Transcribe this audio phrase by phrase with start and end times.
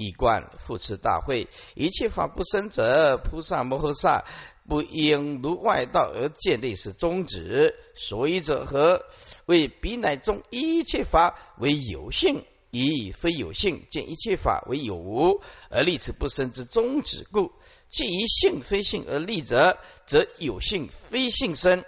[0.00, 4.24] 以观复持大会，一切法不生者，菩萨摩诃萨
[4.66, 7.74] 不应如外道而见类是宗旨。
[7.94, 9.04] 所以者何？
[9.44, 17.52] 为彼乃中一切法为有性，以非有性见一切法为有无，而立此不生之宗旨故。
[17.88, 21.84] 既以性非性而立者，则有性非性生。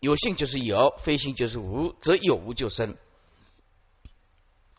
[0.00, 2.96] 有性就是有，非性就是无，则有无就生，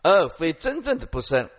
[0.04, 1.50] 而非真正的不生。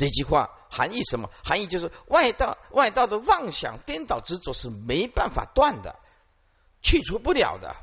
[0.00, 1.28] 这句话含义什么？
[1.44, 5.96] 含义就是外道外道的妄想颠倒执着是没办法断的，
[6.80, 7.76] 去除不了的，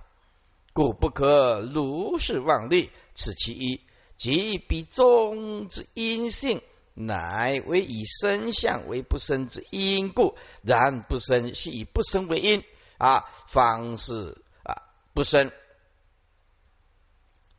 [0.73, 2.89] 故不可如是妄虑。
[3.13, 3.81] 此其一，
[4.17, 6.63] 即彼中之因性。
[6.99, 12.63] 乃为以生相为不生之因故，然不生系以不生为因
[12.97, 14.81] 啊，方是啊
[15.13, 15.51] 不生，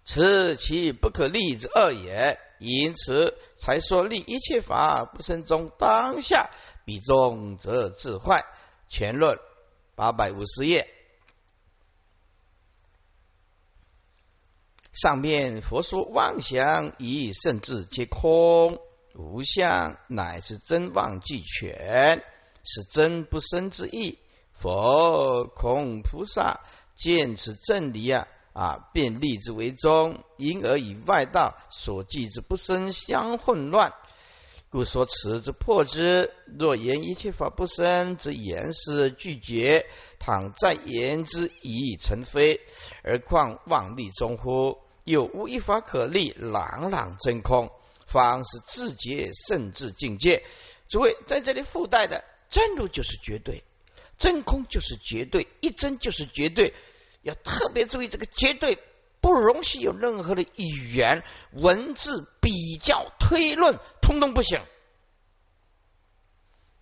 [0.02, 2.40] 此其不可立之恶也。
[2.58, 6.50] 因此才说立一切法不生中当下
[6.84, 8.44] 彼中则自坏。
[8.88, 9.38] 全论
[9.94, 10.88] 八百五十页，
[14.92, 18.80] 上面佛说妄想以甚至皆空。
[19.14, 22.24] 无相乃是真妄俱全，
[22.64, 24.18] 是真不生之意。
[24.52, 26.60] 佛空菩萨
[26.94, 33.92] 见此正理啊啊，便立之为宗，因而以外道所记之不生相混乱，
[34.70, 36.32] 故说此之破之。
[36.58, 39.86] 若言一切法不生，则言是拒绝；
[40.18, 42.60] 倘再言之，已成非，
[43.02, 44.78] 而况妄立中乎？
[45.04, 47.70] 又无一法可立，朗朗真空。
[48.06, 50.42] 方是自觉甚至境界。
[50.88, 53.62] 诸位在这里附带的真如就是绝对，
[54.18, 56.74] 真空就是绝对，一真就是绝对。
[57.28, 58.78] 要特别注意这个绝对，
[59.20, 64.60] 不容许有任何的语言、文字比较、推论，通通不行。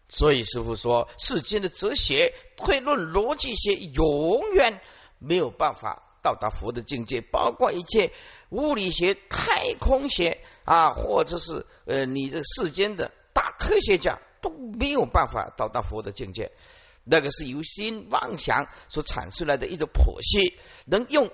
[0.08, 4.80] 所以师傅说，世间的哲学、推论、逻辑学永远
[5.18, 8.12] 没有办法到达佛的境界，包括一切
[8.50, 10.38] 物理学、太空学。
[10.66, 16.50] 啊，或者是呃，你这世间的大科学家都没有办法到达佛的境界，
[17.08, 21.30] 那个是由心妄想所产出来的一种剖析，能用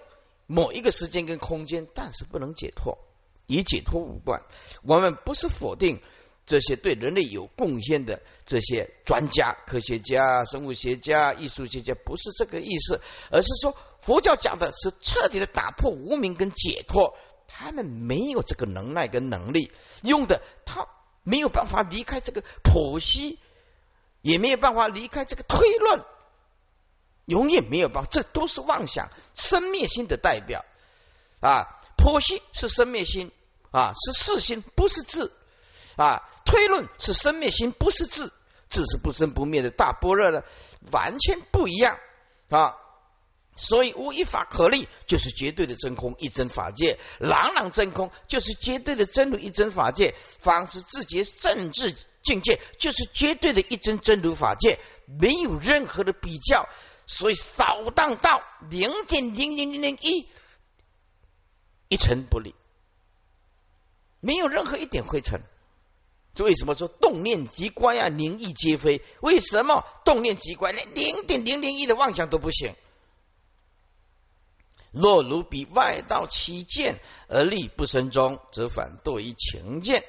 [0.47, 2.99] 某一个时间跟空间，但是不能解脱，
[3.47, 4.43] 与解脱无关。
[4.83, 6.03] 我们不是否定
[6.45, 13.01] 这些对人类有贡献的这些专家、科学家、生物学家、艺术学家，不是这个意思，
[13.31, 17.17] 而是说佛教讲的是彻底的打破无明跟解脱。
[17.55, 19.73] 他们没有这个能耐跟能力，
[20.03, 20.89] 用的他
[21.23, 23.39] 没有办法离开这个剖析，
[24.23, 26.03] 也没有办法离开这个推论，
[27.27, 30.65] 永远没有办法，这都是妄想生灭心的代表
[31.41, 31.67] 啊！
[31.97, 33.31] 剖析是生灭心
[33.71, 35.31] 啊，是事心，不是智
[35.97, 36.29] 啊！
[36.45, 38.33] 推论是生灭心，不是智，
[38.69, 40.45] 智是不生不灭的大般若的，
[40.91, 41.99] 完全不一样
[42.49, 42.77] 啊！
[43.55, 56.69] 所以无一法可立，就是绝对的真空一真法界；朗朗真空，就是绝对的真如一真法界；方是自觉甚至境界，就是绝对的一真真如法界，没有任何的比较。
[57.05, 60.29] 所以扫荡到零点零零零零一
[61.89, 62.55] 一尘不离，
[64.21, 65.43] 没有任何一点灰尘。
[66.35, 68.09] 这为什么说动念即乖呀？
[68.09, 69.03] 灵异皆非？
[69.21, 70.73] 为什么动念即乖？
[70.73, 72.75] 连零点零零一的妄想都不行？
[74.93, 80.05] 若如比外道起见而立不生中，则反堕于情见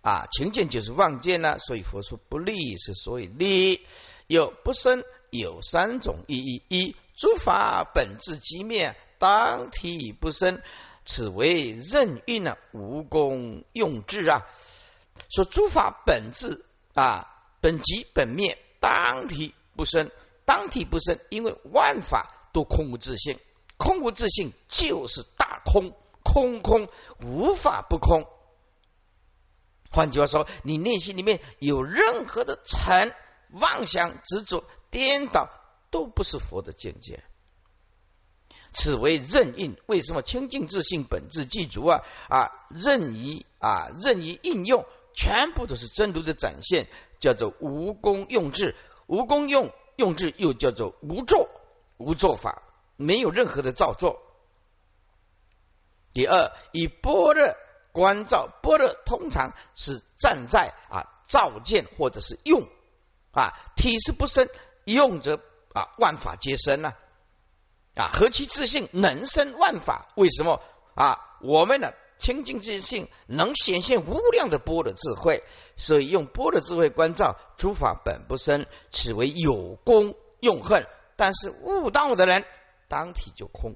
[0.00, 0.26] 啊！
[0.30, 3.84] 情见就是妄见呢，所以佛说不利是所以利。
[4.26, 10.60] 有不生有三种意义：一诸法本质即灭，当体不生，
[11.04, 14.46] 此为任运呢，无功用智啊。
[15.30, 16.64] 说诸法本质
[16.94, 17.26] 啊，
[17.60, 20.10] 本即本灭，当体不生，
[20.44, 23.38] 当体不生，因为万法都空无自性。
[23.78, 25.92] 空无自性就是大空，
[26.22, 26.88] 空空
[27.20, 28.26] 无法不空。
[29.90, 33.14] 换句话说，你内心里面有任何的尘、
[33.50, 35.48] 妄想、执着、颠倒，
[35.90, 37.24] 都不是佛的见解。
[38.72, 39.76] 此为任运。
[39.86, 42.02] 为什么清净自性本质具足啊？
[42.28, 46.86] 啊，任意啊，任意应用，全部都是真如的展现，
[47.18, 48.76] 叫做无功用智。
[49.06, 51.48] 无功用用智，又叫做无作
[51.96, 52.62] 无作法。
[52.96, 54.20] 没有任何的造作。
[56.12, 57.54] 第二，以般若
[57.98, 62.68] 观照，般若通常是站在啊照见或者是用
[63.32, 64.48] 啊体是不生，
[64.84, 65.40] 用则
[65.74, 66.92] 啊万法皆生呢
[67.96, 70.12] 啊何其自信能生万法？
[70.14, 70.62] 为什么
[70.94, 71.24] 啊？
[71.40, 75.42] 我们呢清净自性，能显现无量的波的智慧，
[75.76, 80.86] 所以用波的智慧关照诸法本不生，此为有功用恨。
[81.16, 82.44] 但是悟道的人，
[82.86, 83.74] 当体就空。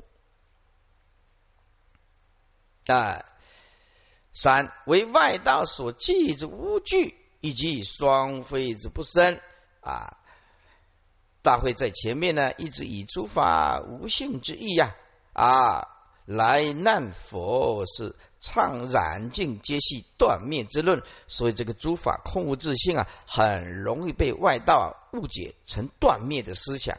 [2.87, 3.25] 啊，
[4.35, 9.41] 三为外道所记之无惧，以及双非之不生。
[9.81, 10.19] 啊，
[11.43, 14.95] 大会在前面呢，一直以诸法无性之意呀，
[15.33, 15.89] 啊。
[16.25, 26.97] 来难佛是唱染净皆系断灭之论，所以这个诸法空无自性啊，很容易被外道误解成断灭的思想。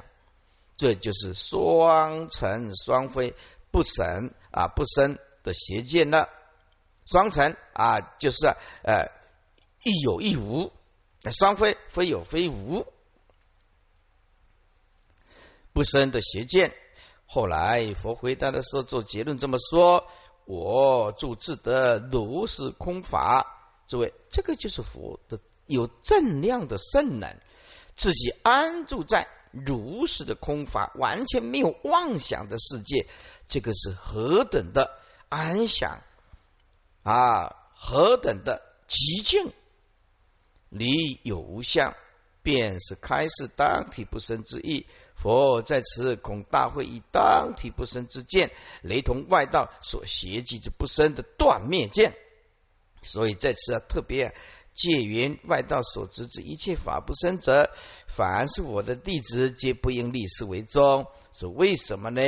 [0.76, 3.34] 这就是双成双非
[3.72, 6.28] 不神啊不生的邪见了。
[7.06, 8.48] 双成啊，就是
[8.84, 9.12] 呃
[9.84, 10.72] 亦有亦无；
[11.32, 12.86] 双非非有非无，
[15.74, 16.76] 不生的邪见。
[17.26, 20.08] 后来佛回答的时候做结论这么说：
[20.46, 23.50] 我住自得如是空法。
[23.88, 27.36] 诸位，这个就是佛的有正量的圣能，
[27.96, 33.08] 自己安住在如是的空法，完全没有妄想的世界。
[33.48, 34.98] 这个是何等的
[35.28, 36.02] 安详
[37.04, 37.56] 啊！
[37.76, 39.52] 何等的极静，
[40.70, 41.96] 离有无相，
[42.42, 44.88] 便是开示当体不生之意。
[45.16, 48.52] 佛在此恐大会以当体不生之见，
[48.82, 52.16] 雷同外道所邪计之不生的断灭见，
[53.02, 54.34] 所以在此啊特别
[54.74, 57.70] 借云外道所知之一切法不生者，
[58.08, 61.06] 凡是我的弟子，皆不应立事为宗。
[61.32, 62.22] 是为什么呢？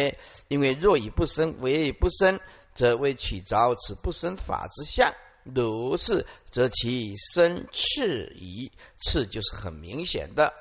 [0.47, 2.39] 因为若以不生为不生，
[2.75, 5.13] 则为取着此不生法之相；
[5.43, 8.71] 如是，则其生次矣。
[8.99, 10.53] 次就是很明显的。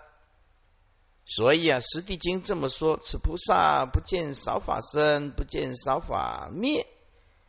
[1.27, 6.87] 所以啊，《十地经》这么说：此菩萨不见少法生，不见少法灭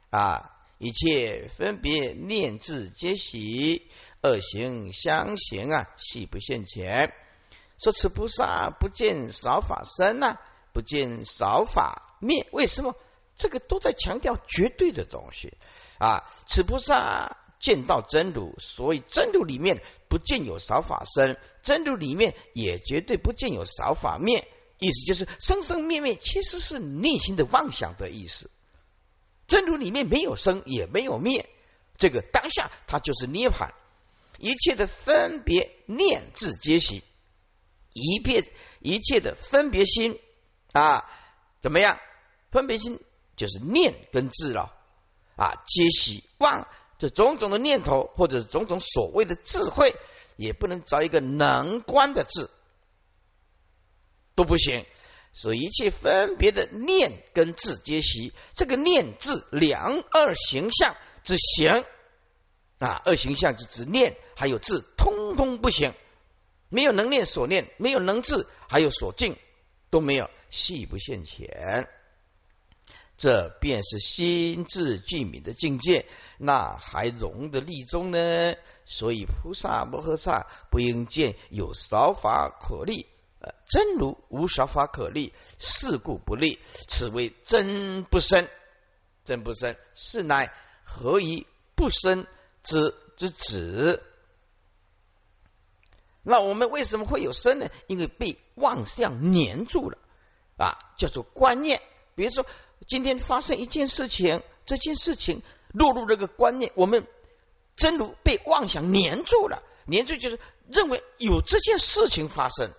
[0.10, 0.52] 啊！
[0.78, 3.90] 一切分别念字皆喜，
[4.22, 7.14] 恶行相行啊，系不现前。
[7.78, 10.42] 说此菩萨不见少法生啊，
[10.74, 12.48] 不见少法灭。
[12.52, 12.96] 为什么？
[13.36, 15.58] 这个都在强调绝对的东西
[16.00, 16.24] 啊！
[16.46, 17.38] 此菩萨。
[17.58, 24.48] 见到真如，所以真如里面不见有少法生，真如里面也绝对不见有少法灭。
[24.78, 28.52] 意思就是生生灭灭其实是内心的妄想的意思。
[29.48, 31.50] 真如里面没有生也没有灭，
[31.98, 33.72] 这个当下它就是涅槃。
[34.38, 37.04] 一切的分别念字皆息，
[37.94, 38.46] 一片
[38.80, 40.20] 一切的分别心
[40.74, 41.10] 啊，
[41.62, 42.00] 怎么样？
[42.52, 43.00] 分别心
[43.36, 44.74] 就是念跟字了
[45.36, 46.68] 啊，皆息妄。
[46.98, 49.94] 这种种的念头，或者是种种所谓的智慧，
[50.38, 52.50] 也不能找一个能观的字，
[54.34, 54.86] 都不行。
[55.34, 58.34] 所以一切分别的念跟字皆习。
[58.54, 60.96] 这个念字两二形象
[61.26, 61.84] 之行
[62.80, 65.94] 啊，二形象之之念，还有字，通通不行。
[66.70, 69.36] 没有能念所念，没有能字，还有所敬，
[69.90, 71.90] 都没有，系不现前。
[73.18, 76.06] 这便是心智具明的境界，
[76.38, 78.56] 那还容得立中呢？
[78.86, 83.08] 所以菩萨摩诃萨不应见有少法可立，
[83.40, 86.60] 呃，真如无少法可立，是故不立。
[86.90, 88.50] 此为真不生，
[89.24, 90.52] 真不生，是乃
[90.84, 92.28] 何以不生
[92.64, 94.04] 之之子？
[96.22, 97.70] 那我们为什么会有生呢？
[97.88, 99.98] 因为被妄相粘住了
[100.58, 101.82] 啊，叫做观念。
[102.14, 102.46] 比如说。
[102.88, 105.42] 今天发生一件事情，这件事情
[105.72, 107.08] 落入这个观念，我们
[107.76, 110.40] 真如被妄想粘住了，粘住就是
[110.70, 112.72] 认为有这件事情发生，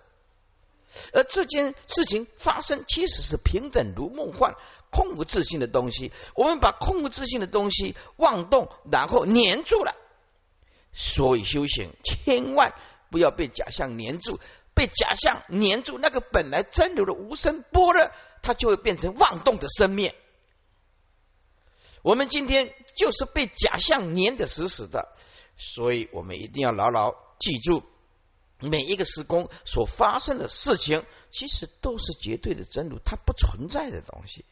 [1.12, 4.54] 而这件事情发生其实是平等如梦幻、
[4.90, 6.12] 空无自信的东西。
[6.34, 9.94] 我们把空无自信的东西妄动，然后粘住了。
[10.92, 12.74] 所以修行千万
[13.10, 14.38] 不要被假象粘住，
[14.72, 18.12] 被假象粘住，那个本来真如的无声波的。
[18.46, 20.14] 它就会变成妄动的生灭。
[22.02, 25.08] 我们今天就是被假象粘得死死的，
[25.56, 27.82] 所以我们一定要牢牢记住，
[28.60, 34.44] 每一个时空所发生的事情，其实都是绝对的真如，它不存在的东西，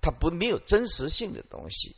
[0.00, 1.94] 它不没有真实性的东西。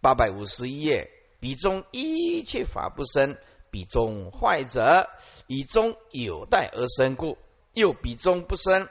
[0.00, 3.38] 八百五十一页，彼中一切法不生，
[3.70, 5.08] 彼中坏者
[5.46, 7.38] 以中有待而生故，
[7.72, 8.88] 又彼中不生。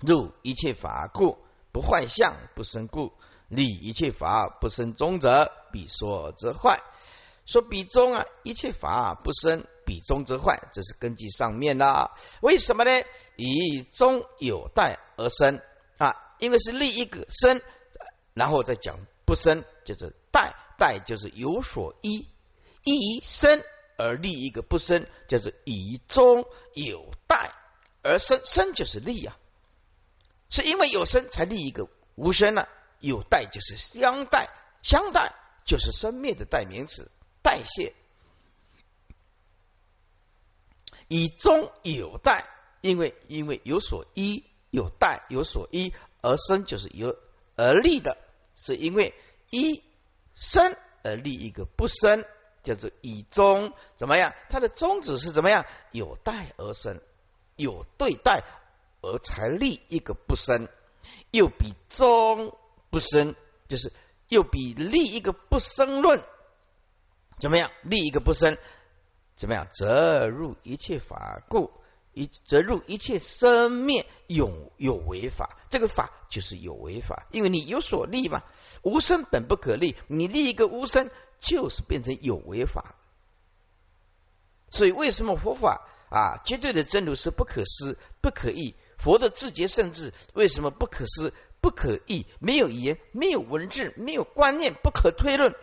[0.00, 1.38] 入一切法故
[1.72, 3.12] 不坏相不生故
[3.48, 6.82] 立一切法不生中者必说则坏。
[7.46, 12.14] 说彼中啊一切法不生彼中则坏这是根据上面啦。
[12.42, 12.90] 为什么呢？
[13.36, 15.62] 以中有待而生
[15.96, 17.60] 啊因为是立一个生
[18.34, 22.28] 然后再讲不生就是代，代就是有所依，
[22.84, 23.62] 依生
[23.96, 27.52] 而立一个不生，就是以中有代
[28.02, 29.36] 而生，生就是立啊，
[30.48, 32.66] 是因为有生才立一个无生呢，
[33.00, 34.48] 有代就是相代，
[34.82, 37.10] 相代就是生灭的代名词，
[37.42, 37.94] 代谢。
[41.06, 42.46] 以中有代，
[42.80, 47.16] 因为因为有所依，有代有所依而生，就是有
[47.56, 48.18] 而立的，
[48.52, 49.14] 是因为
[49.50, 49.82] 一
[50.34, 52.24] 生而立一个不生，
[52.62, 54.34] 叫做以中怎么样？
[54.50, 55.64] 它的宗旨是怎么样？
[55.92, 57.00] 有代而生，
[57.56, 58.44] 有对待
[59.00, 60.68] 而才立一个不生，
[61.30, 62.56] 又比中
[62.90, 63.34] 不生，
[63.68, 63.92] 就是
[64.28, 66.22] 又比立一个不生论
[67.38, 67.70] 怎么样？
[67.82, 68.56] 立一个不生。
[69.36, 69.68] 怎么样？
[69.72, 71.70] 则入一切法故，
[72.12, 75.56] 一则入一切生灭有有为法。
[75.70, 78.42] 这个法就是有为法，因为你有所立嘛。
[78.82, 82.96] 无生本不可立，你立一个无生，就是变成有为法。
[84.72, 88.74] 所以为什么佛法啊，绝对的真如是不可思、不可议？
[88.98, 92.26] 佛的自觉甚至为什么不可思、不可议？
[92.40, 95.54] 没有言，没有文字，没有观念，不可推论。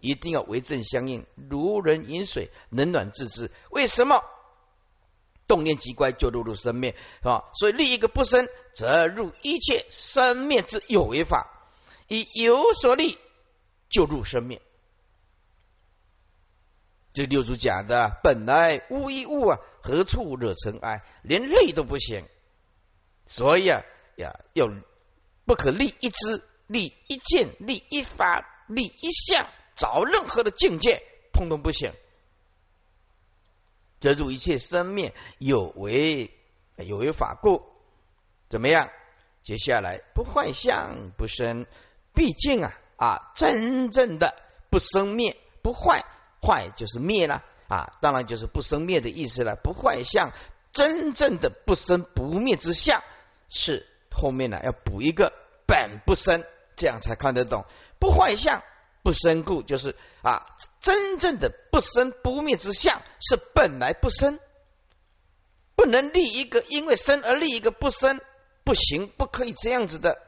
[0.00, 3.50] 一定要为正相应，如人饮水，冷暖自知。
[3.70, 4.22] 为什么
[5.46, 7.50] 动念即乖，就入入生灭，是吧？
[7.54, 11.52] 所以立一个不生，则入一切生灭之有为法。
[12.06, 13.18] 以有所立，
[13.90, 14.62] 就入生灭。
[17.12, 21.02] 这六祖讲的，本来无一物啊，何处惹尘埃？
[21.22, 22.24] 连立都不行。
[23.28, 23.84] 所以啊，
[24.16, 24.66] 呀，要
[25.44, 29.46] 不可立一知，立一见，立一法，立一相。
[29.76, 31.92] 找任何的境界，通通不行。
[34.00, 36.32] 则入一切生灭有为
[36.76, 37.62] 有为法故，
[38.46, 38.90] 怎么样？
[39.42, 41.66] 接下来不坏相不生，
[42.12, 44.34] 毕竟啊啊，真正的
[44.68, 46.04] 不生灭不坏，
[46.42, 49.56] 坏就是灭了啊，当然就是不生灭的意思了。
[49.56, 50.32] 不坏相，
[50.72, 53.02] 真正的不生不灭之相，
[53.48, 55.32] 是后面呢要补一个
[55.66, 56.44] 本不生，
[56.76, 57.64] 这样才看得懂
[57.98, 58.62] 不坏相。
[59.00, 60.44] 不生故，就是啊，
[60.80, 64.38] 真正的不生不灭之相是本来不生，
[65.76, 68.20] 不能立一个因为生而立一个不生，
[68.64, 70.20] 不行，不可以这样子的。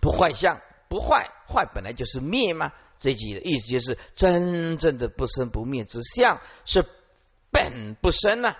[0.00, 2.72] 不坏相，不坏，坏本来就是灭嘛。
[2.96, 6.84] 这句的意思就是，真正的不生不灭之相是
[7.50, 8.56] 本不生呐。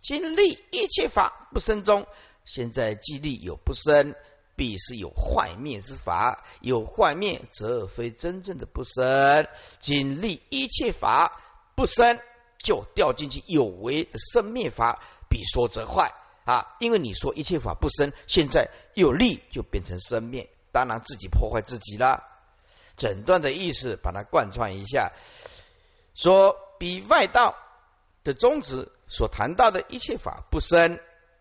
[0.00, 2.06] 今立一切法不生中，
[2.44, 4.14] 现在既立有不生。
[4.56, 9.48] 必是有坏灭之法，有坏灭则非真正的不生。
[9.78, 11.40] 仅立一切法
[11.74, 12.20] 不生，
[12.58, 16.12] 就掉进去有为的生灭法，比说则坏
[16.44, 16.76] 啊！
[16.78, 22.22] 因为你说一切法不生，现在有立就变成生灭，当然自己破坏自己了。
[22.98, 25.12] 整段的意思把它贯穿一下，
[26.14, 27.56] 说比外道
[28.24, 31.00] 的宗旨所谈到的一切法不生，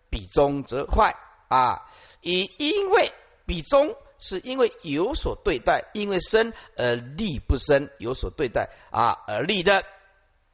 [0.10, 1.16] 比中则坏
[1.48, 1.90] 啊。
[2.22, 3.12] 以因为
[3.46, 9.84] 比中是因为有所对待，因为生而利不生，有所对待啊而利的，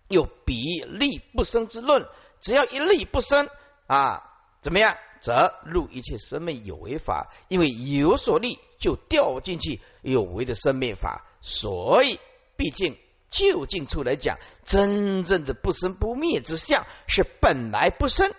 [0.07, 2.07] 又比利不生之论，
[2.41, 3.49] 只要一利不生
[3.87, 4.23] 啊，
[4.61, 4.97] 怎么样？
[5.21, 12.19] 则入一切生命有为法，因为有所利就掉进去有为的生命法，所以
[12.57, 12.95] 毕竟
[13.35, 18.33] 就近处来讲，真正的不生不灭之相是本来不生，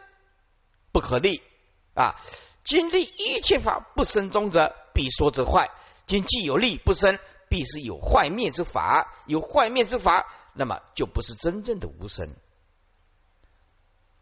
[0.91, 1.43] 不可立
[1.93, 2.17] 啊。
[2.65, 5.69] 今立一切法不生中者，必说之坏；
[6.07, 7.19] 今既有立不生，
[7.51, 9.15] 必是有坏灭之法。
[9.27, 12.35] 有坏灭之法，那么就不是真正的无生。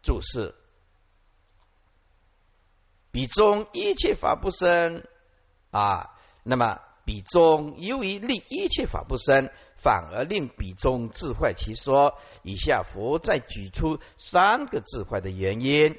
[0.03, 0.53] 注释：
[3.11, 5.07] 彼中一切法不生
[5.71, 6.11] 啊，
[6.43, 12.17] 那么彼中由于令一切法不生，反而令彼中自坏其说。
[12.41, 15.95] 以下佛再举出三个自坏的原因。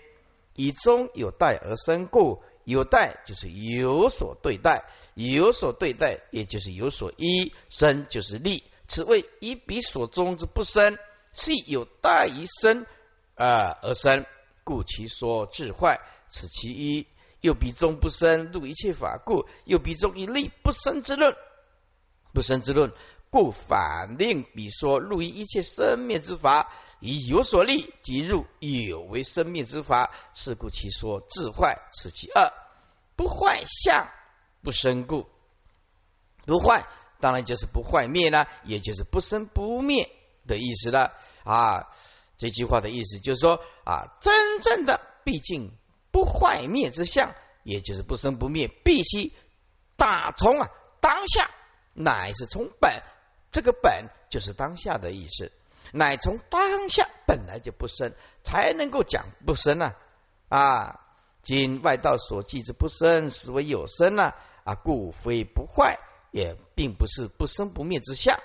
[0.54, 4.84] 以中有待而生故，有待就是有所对待，
[5.14, 8.64] 有所对待也就是有所依，生就是立。
[8.88, 10.98] 此谓以彼所中之不生，
[11.32, 12.86] 是有待于生
[13.34, 14.26] 啊而生，
[14.64, 16.00] 故其说智坏。
[16.26, 17.06] 此其一。
[17.46, 21.36] 又彼中不生，入一切法故，又彼中一立不生之论，
[22.32, 22.92] 不生之论。
[23.28, 31.86] 故反令彼说入于一切生灭之法，以有所立即入有为生灭之法，是故其说自坏。
[31.92, 32.52] 此其二，
[33.14, 34.08] 不坏相
[34.62, 35.26] 不生故，
[36.46, 36.88] 不坏
[37.20, 40.10] 当然就是不坏灭呢，也就是不生不灭
[40.46, 41.12] 的意思了
[41.44, 41.86] 啊。
[42.38, 45.72] 这句话的意思就是说啊，真正的毕竟
[46.16, 49.34] 不坏灭之相，也就是不生不灭，必须
[49.98, 50.70] 打从啊。
[50.98, 51.50] 当下，
[51.92, 53.02] 乃是从本，
[53.52, 55.52] 这个本就是当下的意思，
[55.92, 59.94] 乃从当下本来就不生，才能够讲不生啊
[60.48, 61.00] 啊！
[61.42, 65.98] 今外道所记之不生，实为有生啊啊，故非不坏，
[66.30, 68.40] 也并不是不生不灭之相，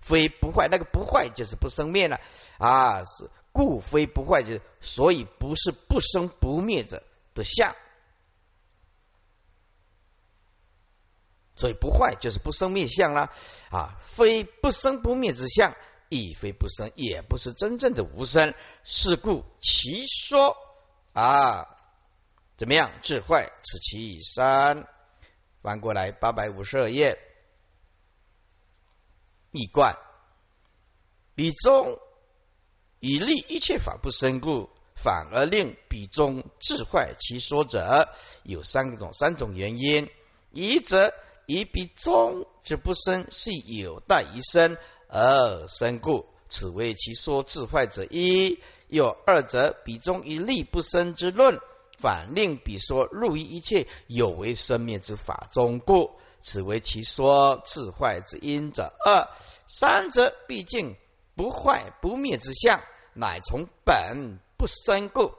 [0.00, 2.20] 非不坏，那个不坏就是不生灭了
[2.58, 7.02] 啊，是故非不坏，就所以不是不生不灭者
[7.36, 7.76] 的相。
[11.54, 13.32] 所以不坏就是不生灭相啦，
[13.70, 15.76] 啊，非不生不灭之相，
[16.08, 18.54] 亦非不生，也不是真正的无生。
[18.82, 20.56] 是故其说
[21.12, 21.78] 啊，
[22.56, 22.90] 怎么样？
[23.02, 24.88] 智坏，此其三。
[25.62, 27.18] 翻过来八百五十二页，
[29.50, 29.98] 易观
[31.34, 31.98] 彼中
[33.00, 38.08] 以立一切法不生故，反而令彼中智坏其说者，
[38.42, 40.10] 有三种三种原因。
[40.50, 41.12] 一则
[41.46, 44.76] 以彼中之不生是有待于生
[45.08, 51.60] 而生故，此为其说自坏者一；有二则彼中以力不生之论，
[51.98, 56.10] 反令彼说入于一切有为生灭之法中故，
[56.40, 59.28] 此为其说自坏之因者二；
[59.66, 60.96] 三则毕竟
[61.34, 62.80] 不坏不灭之相，
[63.12, 65.34] 乃从本不生故，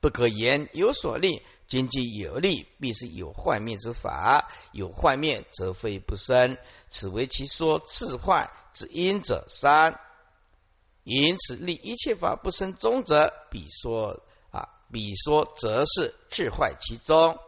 [0.00, 1.42] 不可言有所立。
[1.66, 6.58] 经济有利，必是有坏灭之法；有坏灭，则非不生。
[6.88, 10.00] 此为其说自坏之因者三。
[11.04, 14.20] 因此立一切法不生中者，彼说
[14.50, 17.38] 啊，彼说则是自坏其中。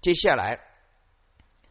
[0.00, 0.60] 接下来，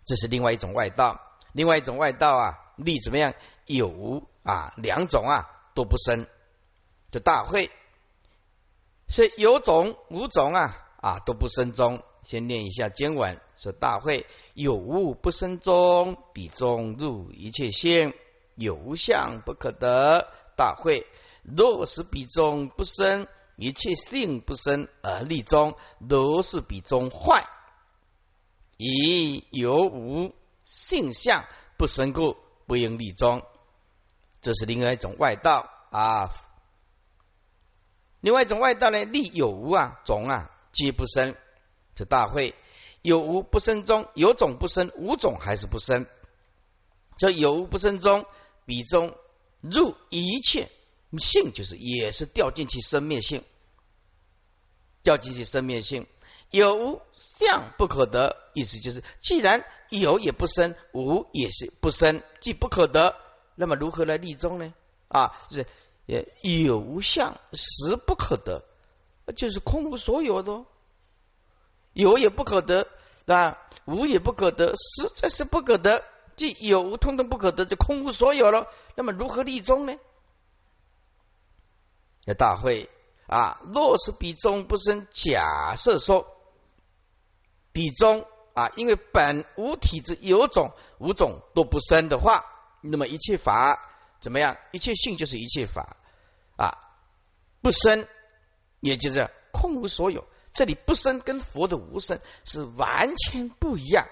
[0.03, 1.21] 这是另外一种外道。
[1.53, 3.33] 另外一种外道啊，立怎么样？
[3.67, 4.73] 有啊？
[4.75, 6.27] 两种啊都不生。
[7.13, 7.69] 这大会。
[9.07, 18.15] 是有种无种啊啊都不生中，先念一下经文说大会有物不生中，彼中入一切性，
[18.55, 20.27] 有无相不可得。
[20.55, 21.05] 大会
[21.43, 25.75] 若是彼中不生，一切性不生而立中，
[26.09, 27.45] 都是彼中坏。
[28.77, 30.33] 以有无
[30.63, 31.45] 性相
[31.77, 32.35] 不生故，
[32.65, 33.43] 不应立中。
[34.41, 36.31] 这是另外一种外道啊。
[38.23, 41.35] 另外一种外道呢，立有无啊，种啊皆不生。
[41.93, 42.55] 这大会
[43.01, 46.05] 有无不生中，有种不生，无种还是不生。
[47.17, 48.25] 这有无不生中，
[48.65, 49.13] 彼中
[49.59, 50.71] 入一切
[51.17, 53.43] 性，就是也是掉进去生灭性，
[55.01, 56.07] 掉进去生灭性。
[56.49, 63.17] 有无相不可得，意思就是，既然有也不生，无也是不生，既不可得，
[63.55, 64.73] 那么如何来立中呢？
[65.09, 65.67] 啊，就是。
[66.05, 68.63] 也有无相，实不可得，
[69.35, 70.65] 就是空无所有的，
[71.93, 72.87] 有也不可得，
[73.25, 76.03] 啊，无也不可得，实在是不可得。
[76.35, 78.67] 既有无通通不可得，就空无所有了。
[78.95, 79.93] 那么如何立中呢？
[82.25, 82.89] 那大会
[83.27, 86.25] 啊，若是比中不生，假设说
[87.71, 92.45] 比中啊，因为本无体之有种无种都不生的话，
[92.81, 93.92] 那么一切法。
[94.23, 94.57] 怎么样？
[94.71, 95.97] 一切性就是一切法
[96.55, 96.79] 啊，
[97.61, 98.07] 不生，
[98.79, 100.25] 也就是空无所有。
[100.53, 104.07] 这里不生跟佛的无生是完全不一样。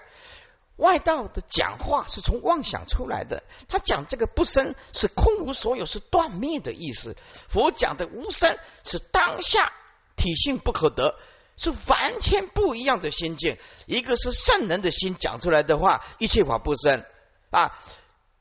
[0.75, 7.15] 外道的讲话是从妄想出来的，他讲这个不生是空无所有，是断灭的意思。
[7.47, 9.71] 佛讲的无生是当下
[10.17, 11.17] 体性不可得，
[11.55, 13.57] 是完全不一样的心境。
[13.85, 17.05] 一个是圣人的心讲出来的话，一切法不生
[17.49, 17.79] 啊，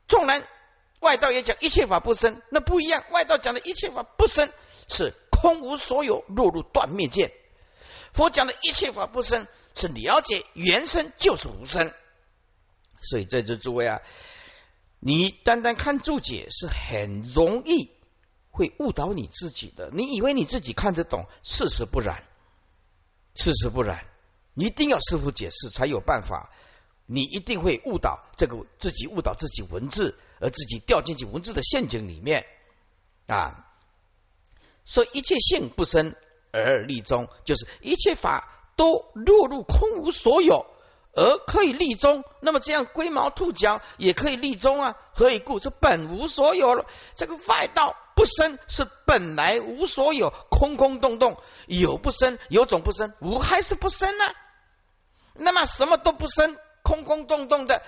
[0.09, 0.45] 纵然。
[1.01, 3.03] 外道也讲一切法不生，那不一样。
[3.11, 4.51] 外道讲的一切法不生
[4.87, 7.31] 是空无所有，落入断灭见。
[8.13, 11.93] 佛讲的一切法不生是了解原生就是无生。
[13.01, 14.01] 所以在这诸位啊，
[14.99, 17.89] 你单单看注解是很容易
[18.51, 19.89] 会误导你自己的。
[19.91, 22.23] 你以为你自己看得懂，事实不然，
[23.33, 24.05] 事实不然。
[24.53, 26.51] 一定要师傅解释才有办法。
[27.13, 32.45] 你一定会误导这个自己，误导自己文字，而自己掉进去文字的陷阱里面
[33.27, 33.67] 啊！
[34.85, 36.15] 说一切性不生
[36.53, 38.47] 而立中，就是一切法
[38.77, 40.65] 都落入空无所有
[41.13, 42.23] 而可以立中。
[42.39, 44.95] 那么这样龟毛兔角也可以立中啊？
[45.13, 45.59] 何以故？
[45.59, 46.85] 这本无所有了。
[47.13, 54.23] 这个外道不生是本来无所有，空空洞洞有不生，有种不生，无还是不生呢？
[55.33, 56.57] 那么什么都不生。
[56.91, 57.81] 空空洞洞的，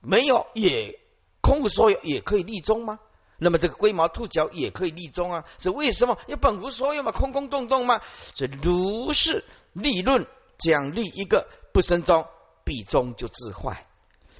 [0.00, 0.98] 没有也
[1.42, 2.98] 空无所有，也可以立中吗？
[3.36, 5.44] 那么这个龟毛兔角也可以立中啊？
[5.58, 6.16] 是为什么？
[6.26, 8.00] 要本无所有嘛，空空洞洞嘛。
[8.34, 10.26] 这如是立论，
[10.56, 12.26] 讲立一个不生中，
[12.64, 13.86] 必中就自坏。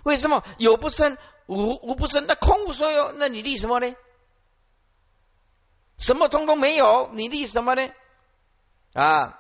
[0.03, 2.25] 为什么有不生，无无不生？
[2.27, 3.95] 那空无所有，那你立什么呢？
[5.99, 7.91] 什么通通没有，你立什么呢？
[8.95, 9.39] 啊，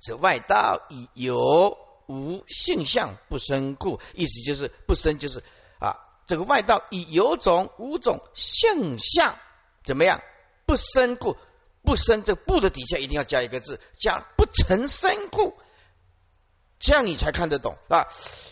[0.00, 5.42] 是外道以有无性相不生故，意思就是不生，就是
[5.78, 9.38] 啊，这个外道以有种无种性相
[9.84, 10.22] 怎么样
[10.66, 11.36] 不生故？
[11.82, 15.56] 不生这不的底下一定要加一个字，加不成生故，
[16.80, 18.08] 这样你才看得懂啊。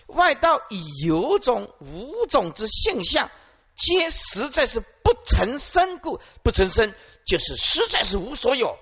[0.06, 3.32] 外道以有种无种之性相，
[3.74, 6.94] 皆实在是不成生故，不成生
[7.26, 8.78] 就是实在是无所有，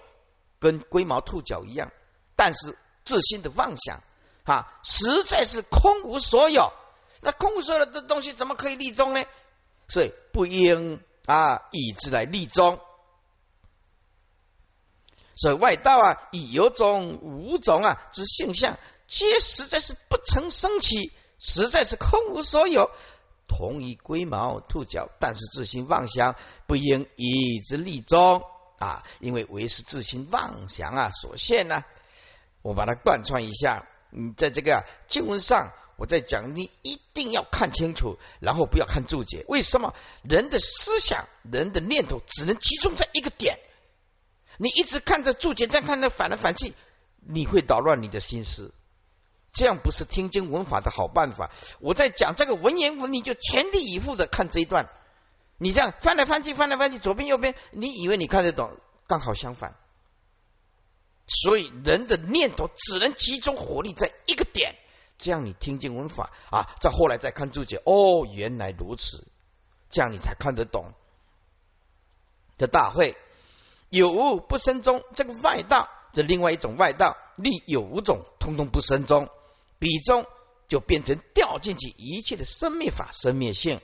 [0.59, 1.91] 跟龟毛兔角一样。
[2.37, 4.03] 但是自心的妄想
[4.44, 6.72] 啊，实在是空无所有。
[7.20, 9.24] 那空无所有的东西怎么可以立中呢？
[9.88, 12.81] 所以不应啊以之来立中。
[15.35, 22.90] 所以外道啊，以有种无种啊之现象，皆实在是不曾生起，实在是空无所有，
[23.48, 25.09] 同一龟毛兔角。
[25.20, 28.42] 但是自心妄想，不应以之立中
[28.78, 31.85] 啊，因为为是自心妄想啊所现呢。
[32.62, 39.44] 我把它贯穿一下，你在这个经文上，我在讲，你一定要看清楚，然后不要看注解。
[39.48, 43.59] 为什么人的思想、人的念头只能集中在一个点？
[44.59, 46.75] 你一直看着注解，再看着反来反去，
[47.20, 48.75] 你会捣乱你的心思。
[49.55, 51.51] 这样不是听经闻法的好办法。
[51.81, 54.90] 我在讲这个文言文，你就全力以赴的看这一段。
[55.57, 58.77] 你这样翻来翻去，翻来翻去，左边右边，你以为你看得懂？
[59.07, 59.75] 刚好相反。
[61.33, 64.77] 所以人的念头只能集中火力在一个点。
[65.18, 69.25] 这样你听经闻法啊，再后来再看注解，哦，原来如此，
[69.88, 70.92] 这样你才看得懂。
[72.59, 73.16] 的大会。
[73.88, 79.29] 有无不生中，这个外道，这另外一种外道，立有无种，通通不生中，
[79.79, 80.25] 比中
[80.66, 83.81] 就变成掉进去一切的生灭法、生灭性。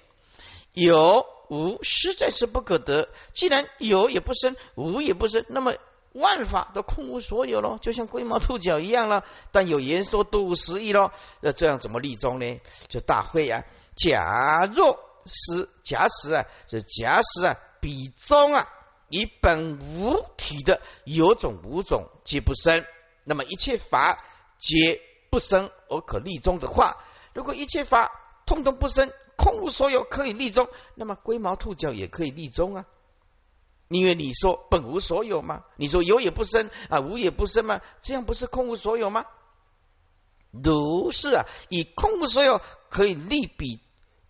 [0.72, 5.74] 有无实在是不可得，既然有也不生，无也不生，那么
[6.18, 9.24] 万法都空无所有了，就像龟毛兔角一样了。
[9.52, 12.61] 但有言说都无实义了，那这样怎么立中呢？
[12.88, 13.64] 就大会啊，
[13.96, 18.68] 假若是假使啊，这假使啊，比中啊。
[19.11, 22.85] 以本无体的有种无种皆不生，
[23.24, 24.22] 那么一切法
[24.59, 25.00] 皆
[25.31, 26.98] 不生而可立中的话，
[27.33, 28.12] 如果一切法
[28.44, 32.85] 通通不生，空无所有可以立中，那么龟毛兔角也可以立中啊。
[33.88, 35.64] 因为你说本无所有吗？
[35.77, 37.81] 你说有也不生啊，无也不生吗？
[38.01, 39.24] 这样不是空无所有吗？
[40.51, 43.81] 如是啊，以空无所有可以立比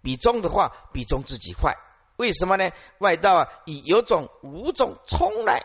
[0.02, 1.76] 比中的话，比中自己坏。
[2.16, 2.70] 为什么呢？
[2.98, 5.64] 外道啊，以有种无种从来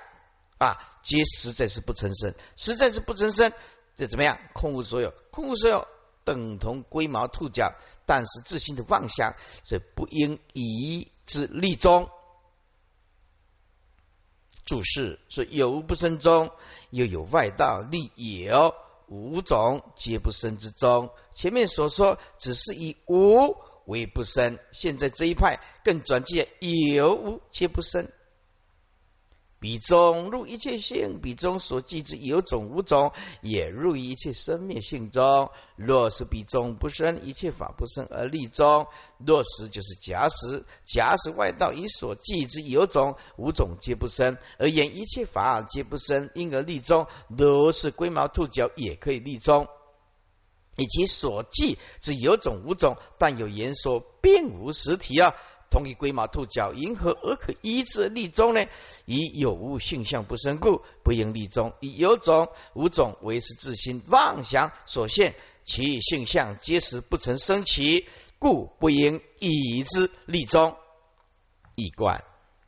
[0.57, 3.53] 啊，皆实在是不成身，实在是不成身，
[3.95, 4.39] 这怎么样？
[4.53, 5.87] 空无所有，空无所有
[6.23, 7.73] 等同龟毛兔角，
[8.05, 12.09] 但是自信的妄想，是不应以之立中。
[14.73, 16.49] 注释是有无不生中，
[16.89, 18.73] 又有外道立有
[19.07, 21.11] 无种皆不生之中。
[21.31, 23.55] 前面所说只是以无。
[23.85, 26.47] 为不生，现在这一派更转介
[26.95, 28.09] 有无皆不生。
[29.63, 35.51] 彼中入一切性，彼中所记之有种无种，也入一切生灭性中。
[35.77, 38.87] 若是彼中不生，一切法不生而立中。
[39.25, 47.07] 若是就是假实，假使外道以所记之有种无种皆不生，而言一切法皆不生，因而立中。
[47.29, 49.69] 若是龟毛兔角也可以立中。
[50.75, 55.35] 以其所记之有种无种，但有言说并无实体啊。
[55.73, 58.67] 同以龟毛兔角，银何而可依之立中呢？
[59.05, 61.73] 以有无性相不生故，不应立中。
[61.79, 65.33] 以有种无种为是自心妄想所现，
[65.63, 68.05] 其性相皆实不曾生起，
[68.37, 70.75] 故不应以之立中。
[71.73, 72.23] 易观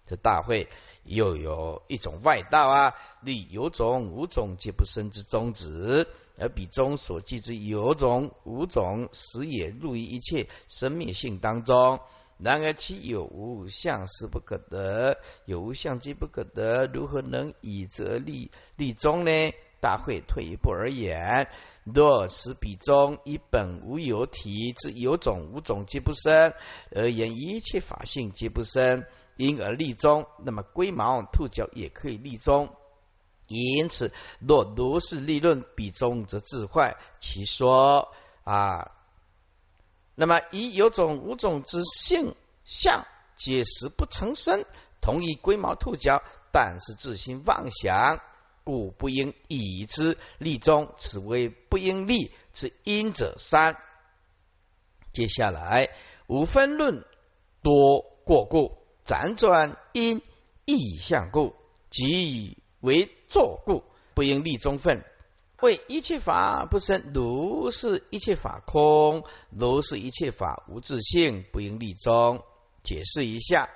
[0.08, 0.68] 这大会
[1.04, 6.08] 又有一种外道啊，立有种无种皆不生之宗旨。
[6.38, 12.02] 而彼中所记之有种无种，实也入于一切生灭性当中。
[12.38, 19.32] 然而其有无相是不可得，有无相即不可得，如何能以则立立中呢？
[19.82, 21.48] 大会退一步而言，
[21.84, 26.54] 若使彼中以本无有体之有种无种皆不生，
[26.95, 29.06] 而言一切法性皆不生，
[29.38, 32.69] 因而立中，那么龟毛兔角也可以立中。
[33.48, 36.98] 因此，若如是立论，比中则自坏。
[37.19, 38.12] 其说
[38.43, 38.94] 啊，
[40.15, 44.65] 那么以有种无种之性相，皆实不成身，
[45.01, 48.21] 同一龟毛兔角，但是自心妄想，
[48.63, 50.93] 故不应以之立中。
[50.97, 53.78] 此为不应立之因者三。
[55.12, 55.89] 接下来
[56.28, 57.06] 五分论
[57.62, 60.21] 多过故，辗转因
[60.65, 61.56] 意相故，
[61.89, 65.04] 即以为作故，不应立中分。
[65.62, 72.44] 为一切法不生，如是一切法空，如是一切法无自性，不应立中。
[72.84, 73.70] 解释一下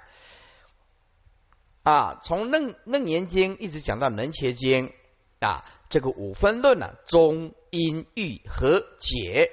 [1.82, 4.94] 啊，从楞楞严经一直讲到楞伽经
[5.40, 9.50] 啊，这个五分论呢，中因欲和解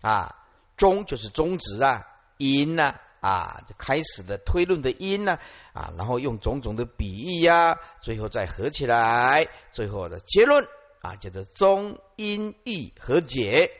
[0.00, 0.34] 啊，
[0.76, 2.04] 中就是中止啊，
[2.36, 5.38] 因呢啊，开始的推论的因呢
[5.72, 10.66] 啊，然后用种种的比喻呀，最后再合起来，最后的结论。
[11.00, 13.70] 啊，叫做中因义和解，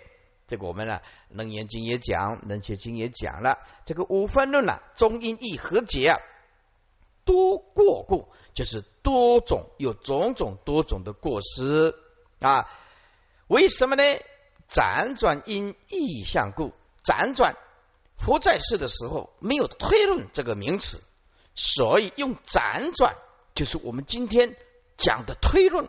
[0.46, 3.58] 这个我们呢，楞严经也讲，楞伽经也讲了。
[3.84, 6.18] 这个五分论呢，中因义和解啊，
[7.24, 11.94] 多过故，就是多种有种种多种的过失
[12.40, 12.68] 啊。
[13.48, 14.02] 为什么呢？
[14.68, 16.72] 辗转因意向故，
[17.04, 17.56] 辗转
[18.16, 21.02] 佛在世的时候没有推论这个名词，
[21.54, 23.16] 所以用辗转，
[23.54, 24.56] 就是我们今天
[24.96, 25.88] 讲的推论。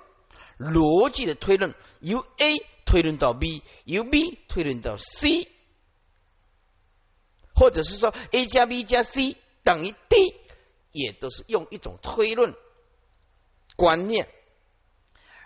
[0.57, 5.47] 逻辑的推论，由 A 推论到 B，由 B 推论到 C，
[7.55, 10.35] 或者是说 A 加 B 加 C 等于 D，
[10.91, 12.53] 也都是用一种推论
[13.75, 14.27] 观念。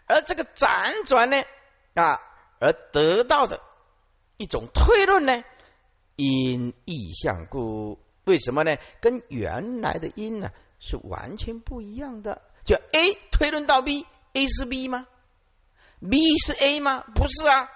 [0.07, 1.43] 而这个辗转呢，
[1.93, 2.19] 啊，
[2.59, 3.61] 而得到的
[4.37, 5.43] 一种推论呢，
[6.15, 8.77] 因意象故，为什么呢？
[9.01, 12.41] 跟原来的因呢是完全不一样的。
[12.63, 14.05] 就 A 推论到 B。
[14.35, 15.07] A 是 B 吗
[15.99, 17.03] ？B 是 A 吗？
[17.15, 17.69] 不是啊，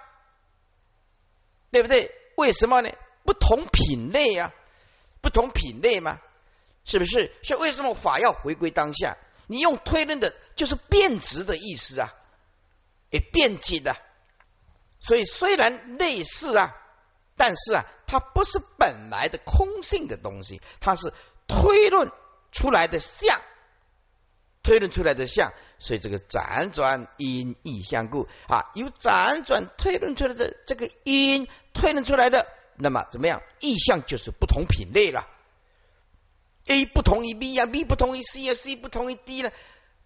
[1.70, 2.14] 对不对？
[2.36, 2.90] 为什么呢？
[3.24, 4.52] 不同品类呀，
[5.20, 6.20] 不同品类嘛，
[6.84, 7.34] 是不是？
[7.42, 9.16] 所以为什么法要回归当下？
[9.46, 12.12] 你用推论的，就是变质的意思啊，
[13.10, 13.96] 也变紧的。
[15.00, 16.76] 所以虽然类似啊，
[17.36, 21.12] 但是啊，它不是本来的空性的东西，它是
[21.48, 22.12] 推论
[22.52, 23.40] 出来的相。
[24.62, 32.46] 推论出来的相，所以这个辗转因意相故啊，由辗转推论出来的这个因推论出来的，
[32.76, 33.42] 那么怎么样？
[33.60, 35.26] 意象就是不同品类了。
[36.66, 39.50] A 不同于 B 呀，B 不同于 C 呀，C 不同于 D 了。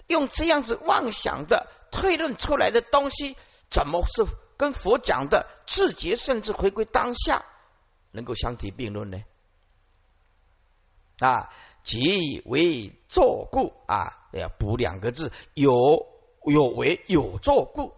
[0.07, 3.37] 用这样子妄想的推论出来的东西，
[3.71, 4.25] 怎么是
[4.57, 7.45] 跟佛讲的自觉甚至回归当下
[8.13, 9.25] 能够相提并论呢？
[11.19, 11.51] 啊？
[11.85, 16.07] 即为作故啊，要补两个字，有
[16.47, 17.93] 有为有作故，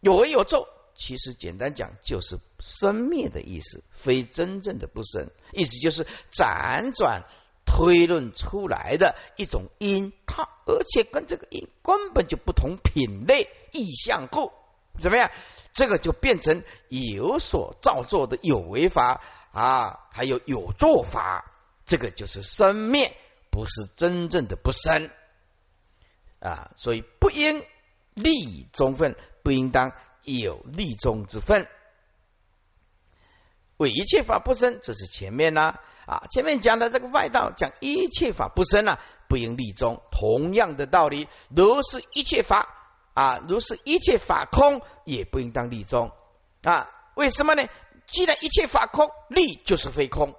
[0.00, 7.22] 有为有作，其实简单讲就是生灭的意思，非真正的不生，意思就是辗转
[7.64, 14.52] 推论出来的一种因，它而且跟这个因根本就不同品类意象后，
[14.98, 15.30] 怎么样？
[15.72, 21.46] 这个就变成有所造作的有为法啊，还有有作法。
[21.90, 23.16] 这个就是生灭，
[23.50, 25.10] 不是真正的不生
[26.38, 27.64] 啊，所以不应
[28.14, 29.90] 立中分，不应当
[30.22, 31.66] 有利中之分。
[33.76, 40.00] 为一切法不生，这是前面呢啊，前面讲的这个外道讲一切法不生啊，不应立中。
[40.12, 42.68] 同样的道理，如是一切法
[43.14, 46.12] 啊，如是一切法空，也不应当立中
[46.62, 46.88] 啊。
[47.16, 47.64] 为什么呢？
[48.06, 50.36] 既然一切法空，立就是非空。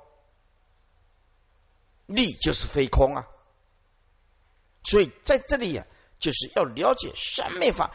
[2.11, 3.27] 力就是非空啊，
[4.83, 5.85] 所以在这里呀，
[6.19, 7.91] 就是要了解三昧法。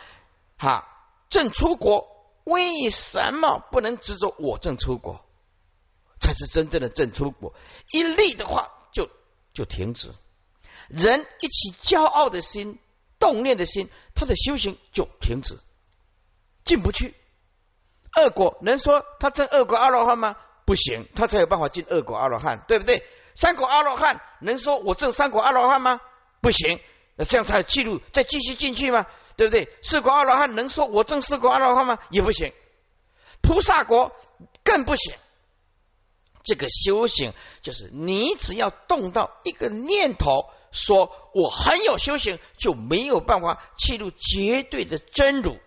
[0.59, 0.89] 哈，
[1.29, 2.09] 正出国
[2.45, 5.25] 为什么不能执着我正出国，
[6.21, 7.55] 才是真正的正出国。
[7.93, 9.11] 一立的话，就
[9.53, 10.15] 就停止。
[10.89, 12.79] 人一起骄傲的心、
[13.19, 15.59] 动念的心，他的修行就停止，
[16.65, 17.15] 进不去。
[18.17, 20.37] 恶果能说他正恶果阿罗汉吗？
[20.65, 23.05] 不行，他才有办法进恶果阿罗汉，对不对？
[23.37, 26.01] 三果阿罗汉能说我证三果阿罗汉吗？
[26.40, 26.81] 不行，
[27.14, 29.07] 那这样才有记录，再继续进去吗？
[29.37, 29.68] 对不对？
[29.83, 31.99] 四果阿罗汉能说我证四果阿罗汉吗？
[32.11, 32.53] 也不行。
[33.42, 34.11] 菩萨国
[34.64, 35.14] 更不行。
[36.42, 45.59] 这个修行就是你只要动到一个念头，说我很有修行，就没有办法进入绝对的真如。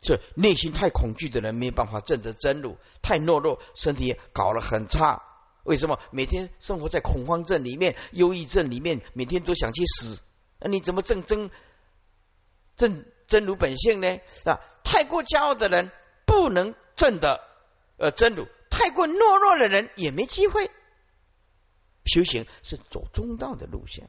[0.00, 5.24] 这内心太恐惧的人没有办法证得真如，太懦弱，身体搞得很差。
[5.68, 10.18] 为什么每天生活在恐慌症里面、忧郁症里面，每天都想去死？
[10.58, 11.50] 那你怎么正真
[12.74, 14.18] 正真如本性呢？
[14.46, 15.92] 啊，太过骄傲的人
[16.24, 17.44] 不能证得
[17.98, 20.70] 呃真如，太过懦弱的人也没机会。
[22.06, 24.08] 修行是走中道的路线，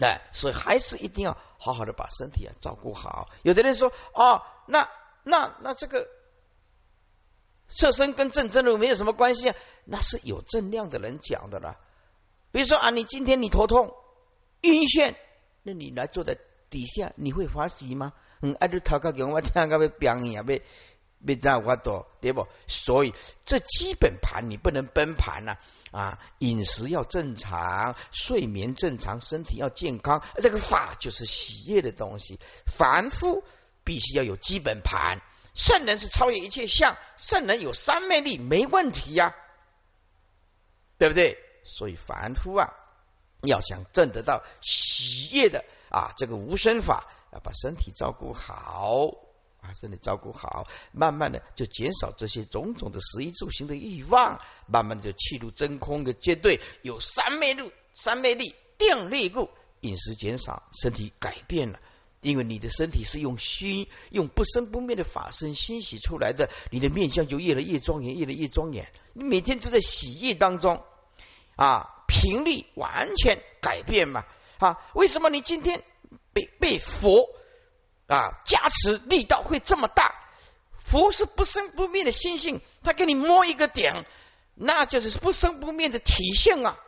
[0.00, 3.30] 哎，所以还是一定要好好的把身体啊照顾好。
[3.42, 4.90] 有的人说哦，那
[5.22, 6.06] 那那这个
[7.74, 11.76] 色身跟正真如没有什么关系啊，那是有正量的人讲的了。
[12.50, 13.94] 比如说啊，你今天你头痛
[14.60, 15.14] 晕眩，
[15.62, 16.36] 那你来坐在
[16.70, 18.12] 底下，你会发喜吗？
[18.40, 20.54] 嗯，啊，你头壳给我听个要病呀，要
[21.24, 22.48] 要怎我多对不？
[22.66, 25.56] 所以这基本盘你不能崩盘呐
[25.92, 26.18] 啊！
[26.40, 30.22] 饮食要正常，睡眠正常，身体要健康。
[30.36, 33.44] 这个法就是喜悦的东西，凡夫
[33.84, 35.22] 必须要有基本盘。
[35.54, 39.34] 圣人是超越一切相，圣人有三昧力，没问题呀，
[40.98, 41.36] 对不对？
[41.64, 42.70] 所以凡夫啊，
[43.42, 49.08] 要想证得到喜悦的啊，这个无生法，要把身体照顾好
[49.60, 59.50] 啊，身体照顾好，慢慢的就减少这些种种的食衣住行的欲望，慢慢的就去入真空的阶段，有三昧力，三昧力定力故，
[59.82, 61.78] 饮食减少，身体改变了。
[62.22, 68.86] 因为你的身体是用心、用不生不灭的法身欣喜出来的，你的面相就越来越庄严，越来越庄严。
[69.12, 70.84] 你每天都在喜悦当中
[71.56, 74.24] 啊，频率完全改变嘛
[74.58, 74.78] 啊？
[74.94, 75.82] 为什么你今天
[76.32, 77.28] 被被佛
[78.06, 80.14] 啊加持力道会这么大？
[80.76, 84.06] 佛是不生不灭的心性，他给你摸一个点，
[84.54, 86.78] 那就是不生不灭的体现啊，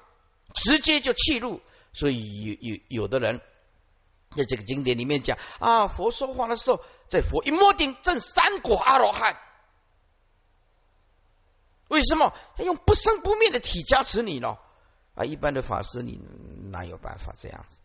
[0.54, 1.60] 直接就气入。
[1.92, 3.40] 所以有有有的人。
[4.36, 9.38] 在这个经典里面讲啊，佛说话的时候，在佛一摸顶正三果阿罗汉，
[11.88, 14.58] 为什么他用不生不灭的体加持你呢？
[15.14, 16.20] 啊，一般的法师你
[16.70, 17.76] 哪有办法这样子？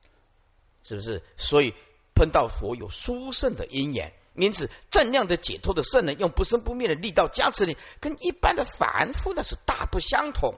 [0.83, 1.23] 是不是？
[1.37, 1.75] 所以
[2.15, 10.57] 碰到佛有殊胜的因缘，因此正量的解脱的圣人用不生不灭的力道加持你，跟一般的凡夫那是大不相同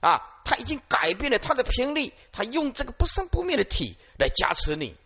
[0.00, 0.22] 啊！
[0.44, 4.96] 他已经改变了他的频率，他用这个不生不灭的体来加持你。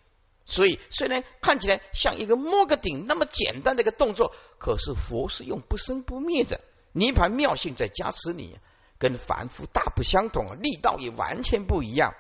[0.45, 6.61] 所以，虽然看起来像一个摸个顶那么简单的一个动作，可是佛是用不生不灭的
[6.93, 8.59] 涅盘妙性在加持你，
[8.99, 12.15] 跟凡夫大不相同，力道也完全不一样。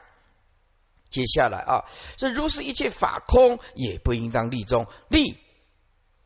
[1.10, 1.84] 接下来啊，
[2.16, 5.38] 这如是一切法空，也不应当立中立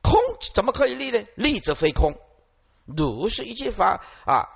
[0.01, 0.21] 空，
[0.55, 1.27] 怎么可以立呢？
[1.35, 2.15] 立则非空。
[2.85, 4.47] 如是一切法啊，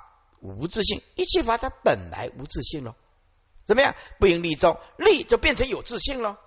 [0.40, 2.96] 无自性，一切法它本来无自性了，
[3.64, 3.94] 怎么样？
[4.18, 6.38] 不应立中立，就变成有自性了。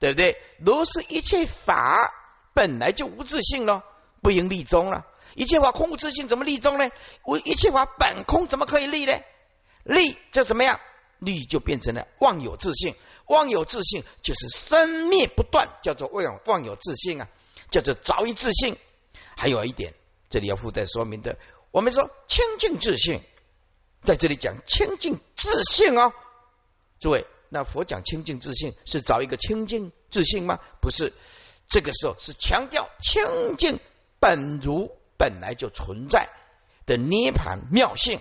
[0.00, 0.40] 对不对？
[0.60, 2.12] 如是一切法
[2.54, 3.84] 本来就无自性了，
[4.22, 5.04] 不应立中了。
[5.34, 6.90] 一切法空无自性，怎么立中呢？
[7.24, 9.18] 我一切法本空，怎么可以立呢？
[9.82, 10.80] 立就怎么样？
[11.18, 12.94] 立就变成了妄有自性，
[13.26, 17.28] 妄有自性就是生灭不断，叫做妄妄有自性啊，
[17.70, 18.76] 叫做着一自性。
[19.36, 19.94] 还有一点，
[20.30, 21.36] 这里要附带说明的，
[21.70, 23.22] 我们说清净自性，
[24.02, 26.12] 在这里讲清净自性哦，
[27.00, 27.26] 诸位。
[27.50, 30.58] 那佛讲清净自信是找一个清净自信吗？
[30.82, 31.14] 不是，
[31.66, 33.80] 这个时候是强调清净
[34.20, 36.28] 本如本来就存在
[36.84, 38.20] 的涅盘妙性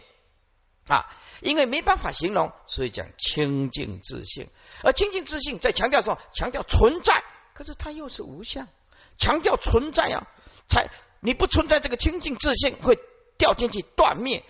[0.87, 4.49] 啊，因为没办法形容，所以讲清净自信。
[4.81, 7.21] 而清净自信在强调时候，强调存在，
[7.53, 8.69] 可是它又是无相，
[9.17, 10.27] 强调存在啊，
[10.69, 12.97] 才你不存在这个清净自信会
[13.37, 14.43] 掉进去断灭，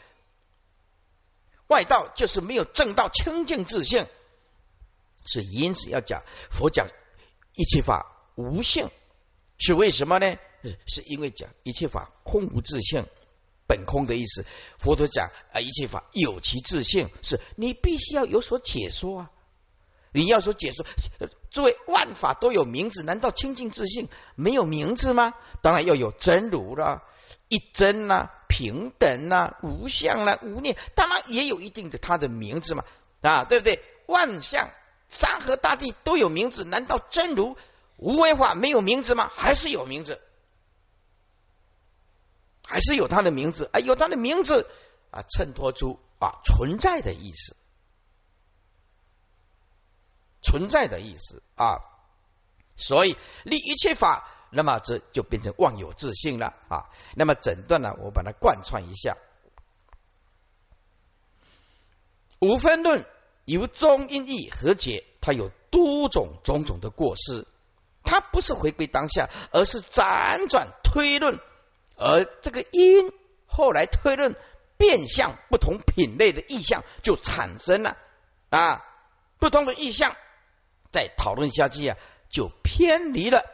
[1.67, 4.07] 外道就是没有证到清净自信。
[5.25, 6.87] 是因此要讲佛讲
[7.53, 8.89] 一切法无性，
[9.57, 10.37] 是为什么呢？
[10.85, 13.05] 是因为讲一切法空无自性，
[13.67, 14.45] 本空的意思。
[14.79, 19.31] 佛陀讲啊，一切法有其自性，是你必须要有所解说啊。
[20.13, 20.85] 你要说解说，
[21.51, 25.33] 诸位万法都有名字，难道清净自性没有名字吗？
[25.61, 27.03] 当然要有真如了，
[27.47, 32.83] 一真呐，平等呐，无相啦，无念，当然也有一定的它的名字嘛，
[33.21, 33.83] 啊，对不对？
[34.07, 34.69] 万象。
[35.09, 37.55] 山河大地都有名字，难道真如
[37.95, 39.31] 无为法没有名字吗？
[39.33, 40.21] 还是有名字，
[42.65, 43.79] 还是有它的名字啊？
[43.79, 44.69] 有它的名字
[45.09, 47.55] 啊，衬托出啊存在的意思，
[50.41, 51.79] 存在的意思啊。
[52.75, 56.89] 所以立一切法，那么这就变成妄有自信了啊。
[57.15, 59.17] 那么整段呢，我把它贯穿一下，
[62.39, 63.05] 无分论。
[63.49, 67.47] 由中因义和解，它有多种种种的过失，
[68.03, 71.39] 它不是回归当下，而是辗转推论，
[71.95, 73.13] 而这个因
[73.45, 74.35] 后来推论
[74.75, 77.95] 变相不同品类的意象就产生了
[78.49, 78.83] 啊，
[79.39, 80.17] 不同的意象
[80.91, 81.97] 再讨论下去啊，
[82.29, 83.45] 就偏离了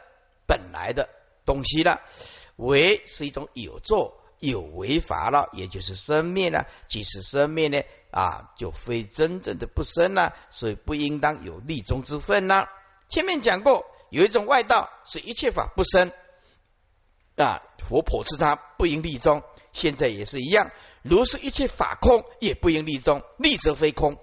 [0.46, 1.08] 本来的
[1.44, 2.00] 东西了，
[2.56, 4.20] 为是一种有作。
[4.40, 6.66] 有为法了，也就是生灭了。
[6.86, 12.66] 即使生灭呢，啊，就非真正的不生了，所以不应当有立中之分呢。
[13.08, 16.12] 前面讲过，有一种外道是一切法不生
[17.36, 19.42] 啊，佛婆赐他不应立中。
[19.72, 20.72] 现在也是一样。
[21.00, 24.18] 如是一切法空，也不应立中，立则非空。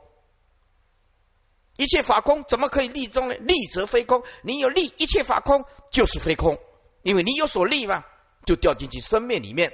[1.82, 3.34] 一切法空怎么可以立中呢？
[3.40, 4.24] 立则非空。
[4.44, 6.60] 你有立，一切法空就是非空，
[7.02, 8.06] 因为你有所立嘛，
[8.46, 9.74] 就掉进去生灭里面。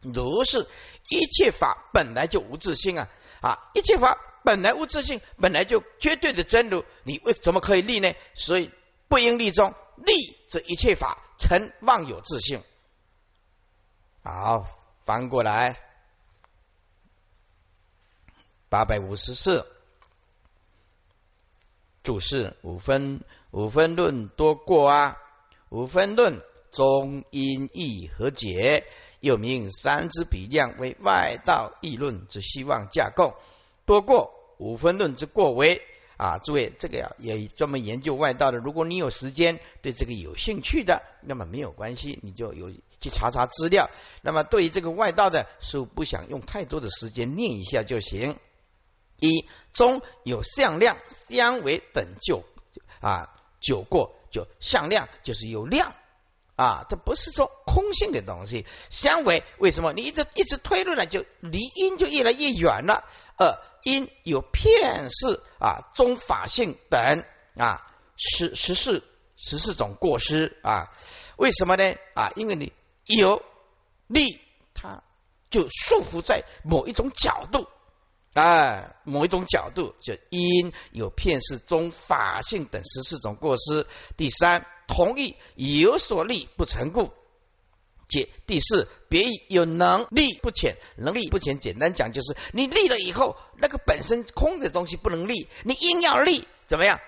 [0.00, 0.66] 如是
[1.10, 3.10] 一切法本来就无自性啊
[3.42, 3.58] 啊！
[3.74, 8.14] 一切法本来无自性，本来就绝对的真如，你为怎么可以立呢？
[8.32, 8.70] 所以
[9.08, 12.62] 不应立中，立则一切法成妄有自性。
[14.22, 14.64] 好，
[15.04, 15.76] 翻过来，
[18.70, 19.75] 八百五十四。
[22.06, 25.16] 注释五分五分论多过啊，
[25.70, 26.40] 五分论
[26.70, 28.84] 中因义和解，
[29.18, 33.34] 又名三支比量为外道议论之希望架构，
[33.86, 35.82] 多过五分论之过为
[36.16, 43.90] 啊，诸位这个呀也专门研究外道的，如果你有时间对这个有兴趣的，那么没有关系，你就有去查查资料。
[44.22, 48.36] 那么对于这个外道的，是不想用太多的时间念一下就行。
[49.18, 52.44] 一中有向量相为等就
[53.00, 55.94] 啊，久过就向量就是有量
[56.56, 58.66] 啊，这不是说空性的东西。
[58.88, 59.92] 相为为什么？
[59.92, 63.04] 你一直一直推论呢，就离因就越来越远了。
[63.38, 67.24] 二因有片式啊，中法性等
[67.56, 67.86] 啊，
[68.16, 69.04] 十十四
[69.36, 70.92] 十四种过失啊。
[71.36, 71.94] 为什么呢？
[72.14, 72.72] 啊，因为你
[73.04, 73.42] 有
[74.06, 74.40] 力，
[74.72, 75.02] 它
[75.50, 77.68] 就束缚在某一种角度。
[78.36, 83.86] 啊，某一种角度，就因有片式中法性等十四种过失。
[84.18, 87.14] 第三，同意有所立不成故。
[88.08, 97.00] 解第四，别意有能力不浅，能力不浅，简单讲就是你立了以后，那个本身空的东西不能立，你硬要立，怎么样？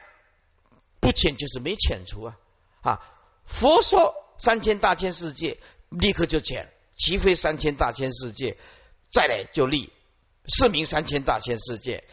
[0.99, 2.39] 不浅就是没浅除啊！
[2.81, 3.01] 啊，
[3.45, 5.59] 佛说三千大千世界，
[5.91, 8.57] 立刻就浅，其非三千大千世界，
[9.13, 9.93] 再来就立。
[10.49, 12.05] 四名三千大千世界。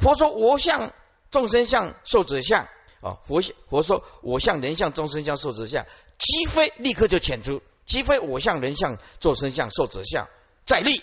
[0.00, 0.92] 佛说我相
[1.30, 2.68] 众生相受者相
[3.00, 5.86] 啊，佛佛说我相人相众生相受者相，
[6.18, 10.28] 即非立刻就遣出，即非我相人相众生相受者相
[10.64, 11.02] 再立，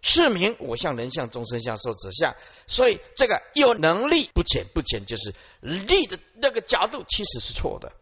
[0.00, 2.34] 是名我相人相众生相受者相。
[2.66, 7.92] 所以这个有能力不浅不浅，就是立的那个角度其实是错的。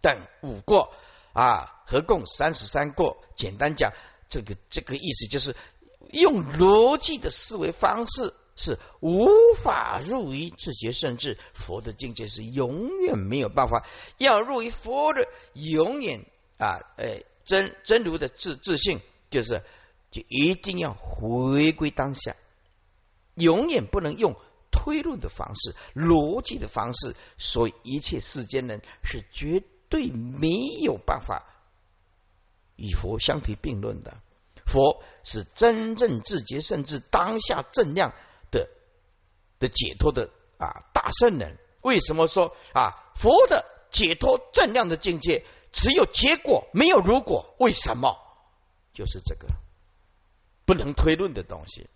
[0.00, 0.94] 等五过
[1.32, 3.16] 啊，合共三十三过。
[3.36, 3.92] 简单讲，
[4.28, 5.54] 这个这个意思就是。
[6.10, 9.26] 用逻辑的思维方式是无
[9.62, 12.28] 法入于自觉甚至佛的境界。
[12.28, 13.86] 是永远没有办法。
[14.18, 16.24] 要入于佛的永远
[16.58, 19.00] 啊，哎，真真如的自自信，
[19.30, 19.62] 就是
[20.10, 22.36] 就一定要回归当下，
[23.34, 24.36] 永远不能用
[24.70, 30.50] 推论的方式、逻辑的方式，所以一切世间人是绝对没
[30.80, 31.44] 有办法
[32.76, 34.16] 与佛相提并论的。
[34.64, 38.14] 佛是真正自觉，甚至当下正量
[38.52, 38.68] 的
[39.58, 41.58] 的解脱的啊大圣人。
[41.80, 47.54] 为什么说啊佛的解脱正量的境界只有结果没有如果？
[47.58, 48.16] 为什么？
[48.92, 49.48] 就是这个
[50.64, 51.88] 不能推论的东西。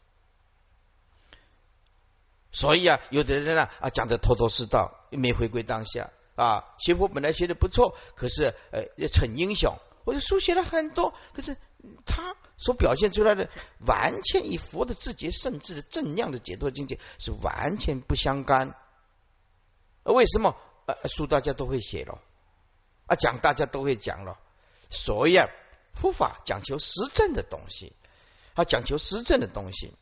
[2.50, 6.64] 所以啊，有的人呢啊讲的头头是道，又没回归当下啊。
[6.78, 11.56] 学佛本来学的不错，可是呃逞英雄，我就书写了很多，可是
[12.06, 12.36] 他。
[12.56, 13.48] 所表现出来的
[13.86, 18.74] 完全与佛的自觉甚至的正量的解脱境界是完全不相干。
[20.02, 20.56] 为什么？
[20.86, 22.20] 呃，书大家都会写了，
[23.06, 24.40] 啊，讲大家都会讲了。
[24.90, 25.48] 所以啊，
[25.92, 27.92] 佛法讲求实证的东西，
[28.54, 29.94] 它讲求实证的东西。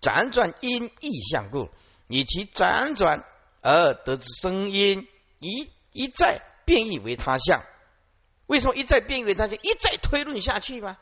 [0.00, 1.68] 辗转因意相故，
[2.06, 3.26] 以其辗转
[3.60, 5.06] 而得之声音，
[5.40, 7.62] 一一再变异为他相。
[8.50, 10.98] 为什么一再变为他就一再推论下去吗？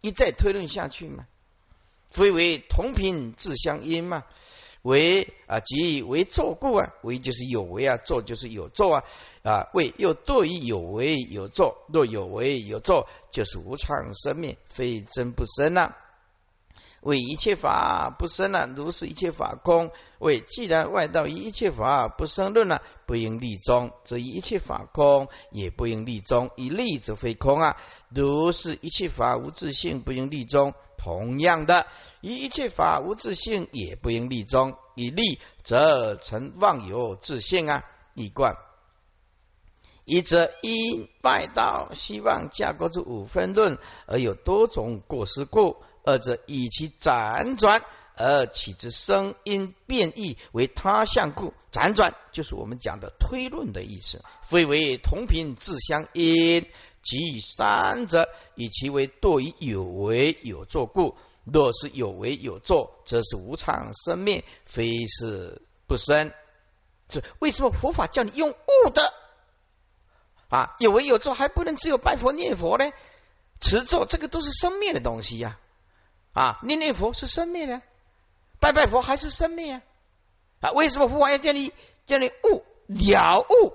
[0.00, 1.26] 一再推论下去吗？
[2.08, 4.24] 非为同频自相因嘛？
[4.82, 6.92] 为啊，即为作故啊？
[7.02, 9.04] 为就是有为啊，作就是有作啊
[9.44, 9.68] 啊！
[9.74, 15.96] 为又多于有为有作，若有为有作，就是无常生灭，非真不生啊。
[17.02, 19.90] 为一切法不生了，如是一切法空。
[20.20, 26.50] 为既然外道一切法不生论了，不应立中，则一切法空也不应立中。
[26.56, 27.76] 以立则非空啊，
[28.08, 30.74] 如是一切法无自性，不应立中。
[30.96, 31.86] 同样的，
[32.20, 34.76] 一切法无自性也不应立中。
[34.94, 37.82] 以立则成妄有自性啊，
[38.14, 38.56] 一贯。
[40.04, 45.76] 一则因外道希望架构出五分论，而有多种过失故。
[46.04, 47.84] 二者以其辗转
[48.16, 56.66] 而起之声音变异为他相故，辗转就是我们讲的推论的意思，非为同频自相因，
[57.02, 61.16] 即三者以其为堕于有为有作故。
[61.44, 66.32] 若是有为有作，则是无常生灭，非是不生。
[67.08, 69.12] 这为什么佛法叫你用悟的
[70.48, 70.76] 啊？
[70.78, 72.92] 有为有作还不能只有拜佛念佛呢？
[73.60, 75.58] 持咒这个都是生灭的东西呀！
[76.32, 77.82] 啊念念佛是生灭的，
[78.60, 79.82] 拜拜佛还是生灭啊？
[80.60, 81.72] 啊，为什么佛法要叫你
[82.06, 83.74] 叫你悟了悟？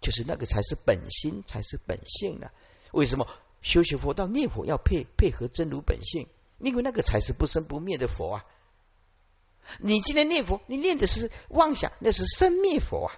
[0.00, 2.50] 就是那个才是本心，才是本性呢？
[2.92, 3.26] 为什么？
[3.62, 8.44] 修习佛道念佛要配配合真如本性，因为那个才是不生不灭的佛啊！
[9.78, 13.16] 你今天念佛，你念的是妄想，那是生灭佛啊，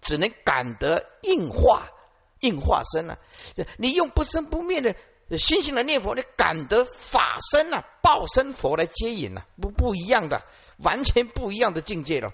[0.00, 1.92] 只能感得应化
[2.40, 3.18] 应化身啊。
[3.54, 4.96] 这你用不生不灭的
[5.30, 10.42] 心性的念佛，你感得法身啊，报身佛来接引啊，不不一样的，
[10.78, 12.32] 完全不一样的境界了。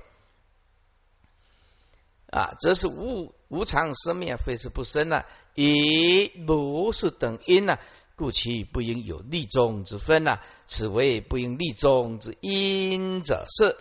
[2.30, 5.24] 啊，则是无无常生灭，非是不生呢？
[5.55, 7.78] 以如是等因呢，
[8.16, 10.38] 故其不应有利中之分呢。
[10.66, 13.76] 此为不应利中之因者是。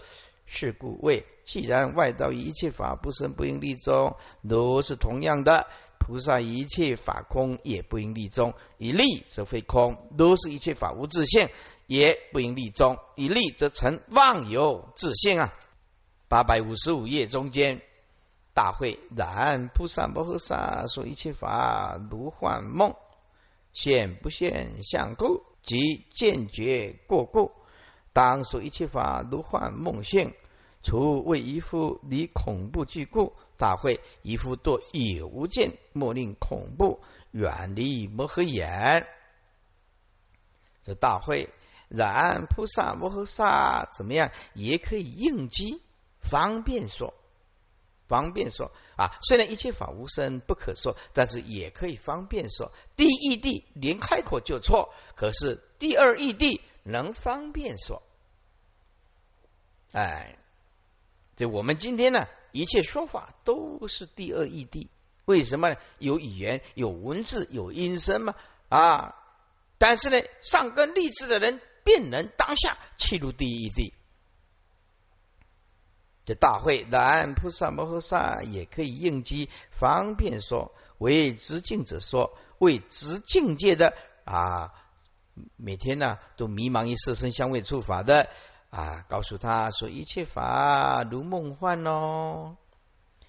[0.52, 5.68] 是故谓，既然外道一切法不生，不应利中，如是同样的，
[6.00, 8.54] 菩萨一切法空，也不应立中。
[8.78, 11.50] 以利则非空，如是一切法无自性，
[11.86, 12.98] 也不应立中。
[13.16, 15.54] 以利则成妄有自性啊。
[16.28, 17.82] 八百五十五页中间。
[18.52, 22.94] 大会然菩萨摩诃萨说一切法如幻梦，
[23.72, 27.52] 现不现相故，即见觉过故。
[28.12, 30.34] 当说一切法如幻梦现，
[30.84, 33.34] 除为一夫离恐怖具故。
[33.60, 37.02] 大会一夫堕有无见，莫令恐怖
[37.32, 39.06] 远离摩诃眼。
[40.82, 41.50] 这大会
[41.90, 45.82] 然菩萨摩诃萨怎么样也可以应机
[46.22, 47.14] 方便说。
[48.08, 52.72] 方便说啊，虽然一切法无生不可说，但是也可以方便说。
[52.96, 58.02] 第一义谛连开口就错，可是第二义谛能方便说。
[59.92, 60.40] 哎，
[61.36, 64.88] 这我们今天呢，一切说法都是第二义谛。
[65.26, 65.76] 为什么呢？
[66.00, 68.36] 有语言、有文字、有音声嘛
[68.68, 69.16] 啊！
[69.78, 73.94] 但是呢，上根立志的人便能当下切入第一义谛。
[76.26, 83.96] 这大会，南菩萨摩诃萨也可以应机方便说，为知境者说，为知境界的
[84.26, 84.74] 啊，
[85.56, 88.30] 每天呢都迷茫于色身香味触法的
[88.70, 92.58] 啊，告诉他说一切法如梦幻哦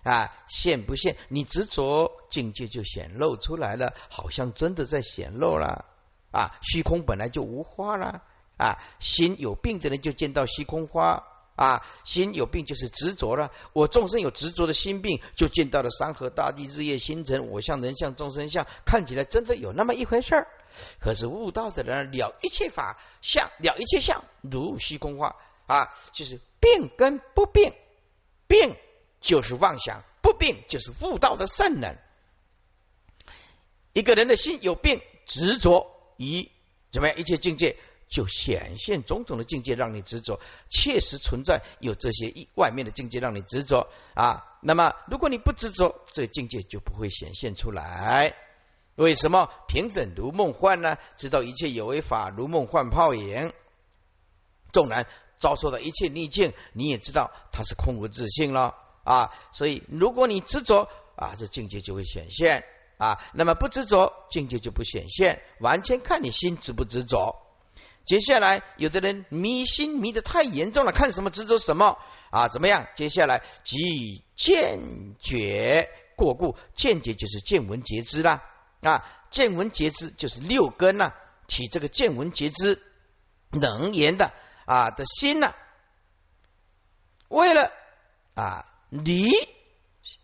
[0.03, 1.17] 啊，现不现？
[1.29, 5.85] 你执着境界就显露出来了，好像真的在显露了
[6.31, 8.23] 啊，虚空本来就无花了
[8.57, 11.25] 啊，心有病的人就见到虚空花。
[11.57, 13.51] 啊，心有病就是执着了。
[13.75, 20.49] 我众生有执着的心病，就见到了山河大地、日夜星辰、我相、人相、众生相，看起来真的有那么一回事儿。
[20.99, 27.73] 可是悟道的人了一切法相，了一切相，如虚空化啊，就是病跟不病，
[28.47, 28.77] 病
[29.21, 31.99] 就是妄想，不病就是悟道的圣人。
[33.93, 36.51] 一个人的心有病，执着于
[36.91, 37.77] 怎么样一切境界。
[38.11, 44.59] 就显现种种的境界让你执着，确实存在有这些一外面的境界让你执着啊。
[44.63, 48.35] 那么如果你不执着，这个境界就不会显现出来。
[49.01, 50.99] 为什么平等如梦幻呢？
[51.17, 53.51] 知道一切有为法如梦幻泡影，
[54.73, 55.07] 纵然
[55.39, 59.31] 遭受的一切逆境，你也知道它是空无自性了啊。
[59.53, 60.87] 所以如果你执着
[61.17, 62.63] 啊，这境界就会显现
[62.99, 63.19] 啊。
[63.33, 67.41] 那么不执着，境界就不显现，完全看你心执不执着。
[68.05, 71.97] 接下来，有的人迷心迷的太严重了，看什么执着什么
[72.31, 72.49] 啊？
[72.49, 72.87] 怎么样？
[72.97, 78.43] 接下来即见觉过故，见觉就是见闻觉知啦
[78.81, 79.05] 啊！
[79.31, 81.13] 见闻觉知就是六根呐，
[81.47, 82.83] 起这个见闻觉知
[83.51, 84.33] 能言的
[84.65, 85.55] 啊的心呐，
[87.29, 87.71] 为了
[88.35, 89.31] 啊离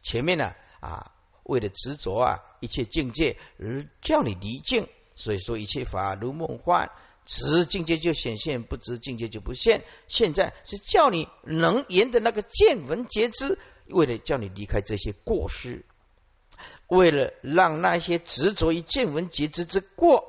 [0.03, 1.13] 前面呢啊，
[1.45, 6.91] 为了执着啊一切境界而叫你离境，所以说一切法如梦幻。
[7.25, 9.85] 执境界就显现，不执境界就不现。
[10.07, 15.85] 现在是叫你能言的那个见闻觉知，为了叫你离开这些过失，
[16.89, 20.25] 为了让那些执着于见闻觉知之过，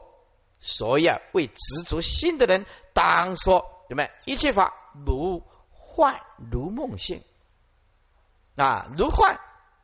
[0.59, 4.07] 所以啊，为执着心的人，当说什么？
[4.25, 4.73] 一切法
[5.05, 6.19] 如幻
[6.51, 7.23] 如梦现
[8.55, 9.39] 啊，如幻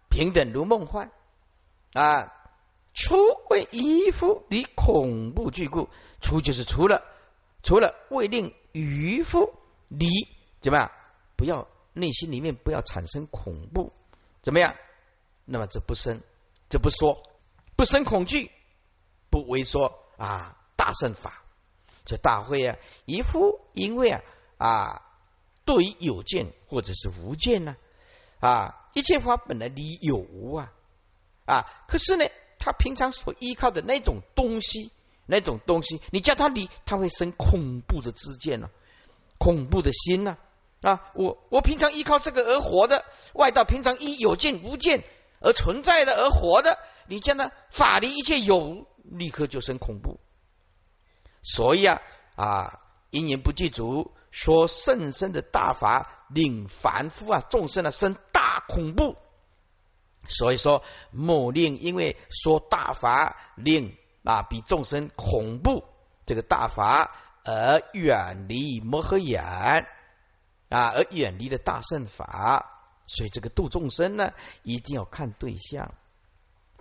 [0.09, 1.11] 平等如梦幻
[1.93, 2.33] 啊。
[2.95, 3.15] 除
[3.49, 5.89] 为一夫离恐怖具故，
[6.21, 7.03] 除就是除了，
[7.63, 9.51] 除了为令渔夫
[9.87, 10.07] 离
[10.61, 10.91] 怎么样？
[11.35, 13.91] 不要内心里面不要产生恐怖，
[14.43, 14.75] 怎么样？
[15.45, 16.21] 那么这不生，
[16.73, 17.21] 这不说，
[17.75, 18.49] 不生恐惧，
[19.29, 21.43] 不为说啊大圣法。
[22.03, 24.23] 这大会啊，一夫因为啊
[24.57, 25.01] 啊，
[25.65, 27.75] 对于有见或者是无见呢
[28.39, 30.73] 啊，一切法本来离有无啊
[31.45, 32.25] 啊，可是呢，
[32.57, 34.91] 他平常所依靠的那种东西，
[35.27, 38.71] 那种东西，你叫他离，他会生恐怖的知见呢，
[39.37, 40.39] 恐怖的心呢
[40.81, 45.03] 啊，我我平常依靠这个而活的，外道平常依有见无见
[45.43, 50.19] 而存在的而活的，你见他法离一切有，立刻就生恐怖。
[51.41, 52.01] 所以啊
[52.35, 52.79] 啊，
[53.09, 59.17] 因缘不具足，说甚深的大法，令凡夫啊众生啊生大恐怖。
[60.25, 60.81] 所以说，
[61.11, 65.83] 莫令因为说大法令啊比众生恐怖，
[66.25, 67.13] 这个大法
[67.43, 69.43] 而远离摩诃眼
[70.69, 72.72] 啊，而远离了大圣法。
[73.05, 74.33] 所以这个度众生呢，
[74.63, 75.93] 一定要看对象，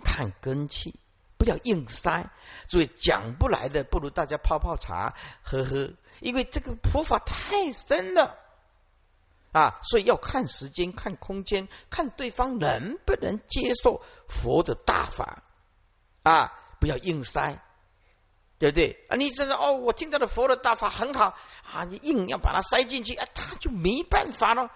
[0.03, 0.95] 看根器。
[1.35, 2.29] 不要硬塞，
[2.69, 5.91] 所以讲不来的，不如大家泡泡茶喝喝。
[6.21, 8.37] 因为这个佛法太深了
[9.51, 15.43] 啊，所以要看时间、看空间、看对方能不能接受佛的大法
[16.23, 16.53] 啊！
[16.79, 17.61] 不要硬塞，
[18.57, 19.17] 对不对啊？
[19.17, 21.35] 你这是哦，我听到的佛的大法很好
[21.69, 24.71] 啊，你硬要把它塞进去啊，他就没办法了。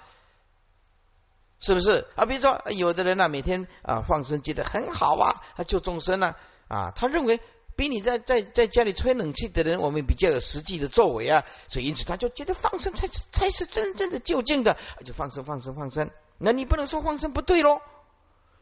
[1.59, 2.25] 是不是啊？
[2.25, 6.35] 比如说，有的人呢，每天啊放生，觉得很好啊，他救众生呢
[6.67, 7.39] 啊，他认为
[7.75, 16.11] 比你在在在家里吹冷气的人，我们比较有实际的作为啊，所以因此他就觉得放生才才是真正的就近的，就放生放生放生。
[16.37, 17.81] 那你不能说放生不对喽，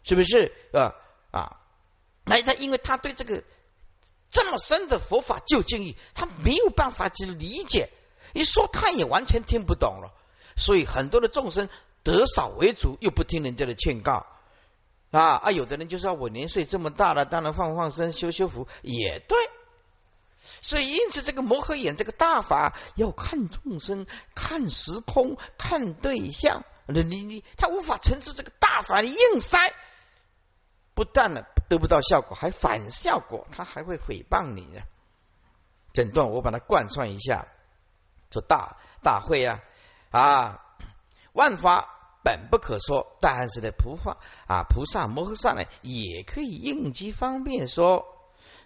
[0.03, 0.95] 是不是啊
[1.31, 1.57] 啊？
[2.23, 3.43] 那他因为他对这个
[4.31, 7.91] 这么深的佛法就近义，他没有办法去理解，
[8.33, 10.13] 一说他也完全听不懂了，
[10.55, 11.67] 所以很多的众生。
[12.05, 14.27] 得少为主，又不听人家的劝告
[15.09, 15.51] 啊啊！
[15.51, 19.35] 有的人就说：“我年岁这么大了，当然放放生、修修福也对。”
[20.61, 26.63] 所以，因此这个摩诃眼这个大法要看众生、看时空、看对象。
[26.85, 29.57] 你你你他无法承受这个大法，的硬塞，
[30.93, 34.81] 不但呢得不到效果，还反效果，他还会诽谤你呢。
[35.91, 37.47] 整段我把它贯穿一下，
[38.29, 39.61] 做大大会啊
[40.11, 40.61] 啊，
[41.33, 41.93] 万法。
[42.25, 44.17] 本不可说，但是呢，菩萨
[44.47, 48.07] 啊，菩萨摩诃萨呢，也可以应机方便说。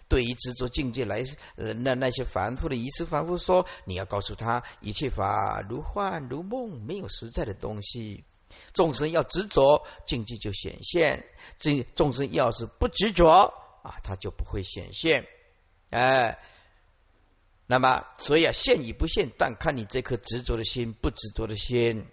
[0.08, 1.22] 对于执着境界来，
[1.56, 8.24] 呃，那那些凡夫的一次凡夫说，你要告诉他，一切法如幻如梦，没有实在的东西。
[8.72, 11.22] 众生要执着，境界就显现；
[11.58, 13.54] 这众生要是不执着
[13.84, 15.28] 啊，他就不会显现。
[15.90, 16.40] 哎，
[17.66, 22.06] 那么所以啊，现与不现，但看你这颗执着的心，不执着的心。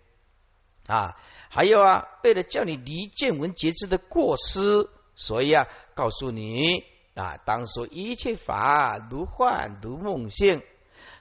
[0.88, 1.18] 啊，
[1.50, 10.64] 还有啊，为了叫你离见闻觉知的过失，所以啊，告诉你啊，当说一切法如幻如梦境，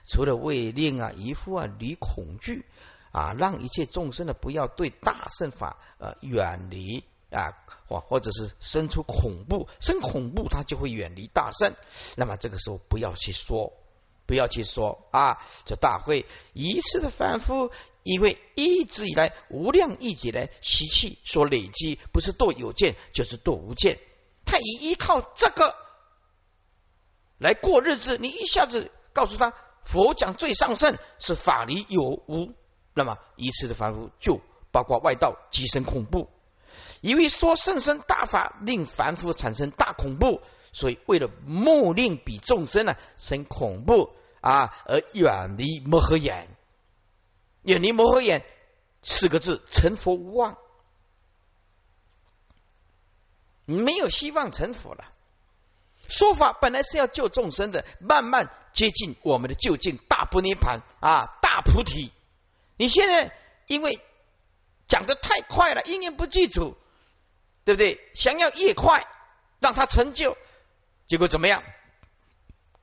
[0.07, 2.65] 除了为令啊一副啊离恐惧
[3.11, 7.51] 啊，让一切众生呢不要对大圣法呃远离啊，
[7.89, 11.75] 或或者是生出恐怖，生恐怖他就会远离大圣。
[12.15, 13.73] 那么这个时候不要去说，
[14.25, 17.69] 不要去说啊，这大会一次的反复。
[18.07, 23.99] 因为一直以来无量亿劫的习气所累积，不是堕有见就是堕无见。
[24.45, 25.75] 他以依靠这个
[27.37, 29.53] 来过日子，你一下子告诉他
[29.83, 32.53] 佛讲最上圣是法离有无，
[32.93, 34.39] 那么一次的凡夫就
[34.71, 36.29] 包括外道极生恐怖。
[37.01, 40.41] 因为说圣深大法令凡夫产生大恐怖，
[40.71, 46.47] 所以为了莫令比众生呢生恐怖啊，而远离摩诃眼。
[47.67, 48.45] 远离摩诃眼
[49.03, 50.57] 四个字，成佛无望，
[53.65, 55.11] 没有希望成佛了。
[56.07, 62.13] 说法本来是要救众生的，慢慢接近我们的究竟大不涅盘啊，大菩提。
[62.77, 63.37] 你现在
[63.67, 63.99] 因为
[64.87, 66.77] 讲的太快了，因缘不具足，
[67.65, 67.99] 对不对？
[68.15, 69.05] 想要越快
[69.59, 70.37] 让他成就，
[71.09, 71.61] 结果怎么样？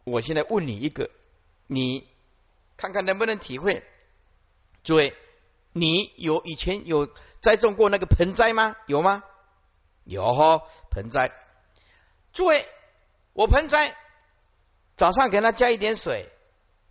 [0.05, 1.09] 我现在问你一个，
[1.69, 2.07] 你
[2.77, 3.83] 看看能不能体会？
[4.85, 5.17] 诸位，
[5.73, 7.09] 你有以前有
[7.41, 8.77] 栽种过那个盆栽吗？
[8.87, 9.25] 有吗？
[10.05, 11.33] 有哈，盆栽。
[12.33, 12.67] 诸位，
[13.33, 13.97] 我盆栽
[14.97, 16.31] 早上给它加一点水，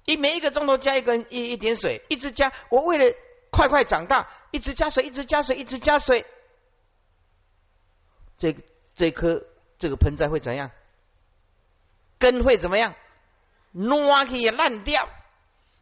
[0.05, 2.51] 一每一个钟头加一根一一点水，一直加。
[2.69, 3.15] 我为了
[3.51, 6.25] 快快长大，一直加水，一直加水，一直加水。
[8.37, 8.57] 这
[8.95, 9.45] 这棵
[9.77, 10.71] 这个盆栽会怎样？
[12.17, 12.95] 根会怎么样？
[13.73, 15.07] 烂去烂掉。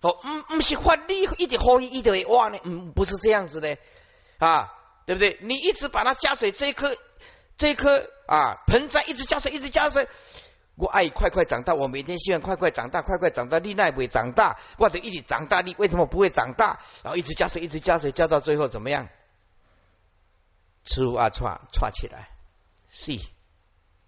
[0.01, 3.77] 哦，嗯，不是发力一点好一点哇呢，嗯，不是这样子的
[4.39, 4.73] 啊，
[5.05, 5.37] 对不对？
[5.41, 6.95] 你一直把它加水，这一颗
[7.57, 10.07] 这一颗啊，盆栽一直加水，一直加水。
[10.75, 13.59] 我爱快快长大，我每天希望快快长大，快快长大。
[13.59, 16.79] 你奈不会长大，或者一直长大，你为什么不会长大？
[17.03, 19.09] 然后一直加水，一直加水，加到最后怎么样？
[20.83, 22.29] 出啊串串起来，
[22.89, 23.11] 是，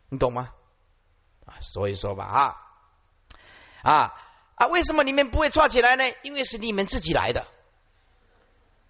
[0.09, 0.49] 你懂吗？
[1.45, 2.57] 啊，所以说吧，啊
[3.83, 4.13] 啊
[4.55, 6.03] 啊，为什么你们不会串起来呢？
[6.23, 7.45] 因为是你们自己来的。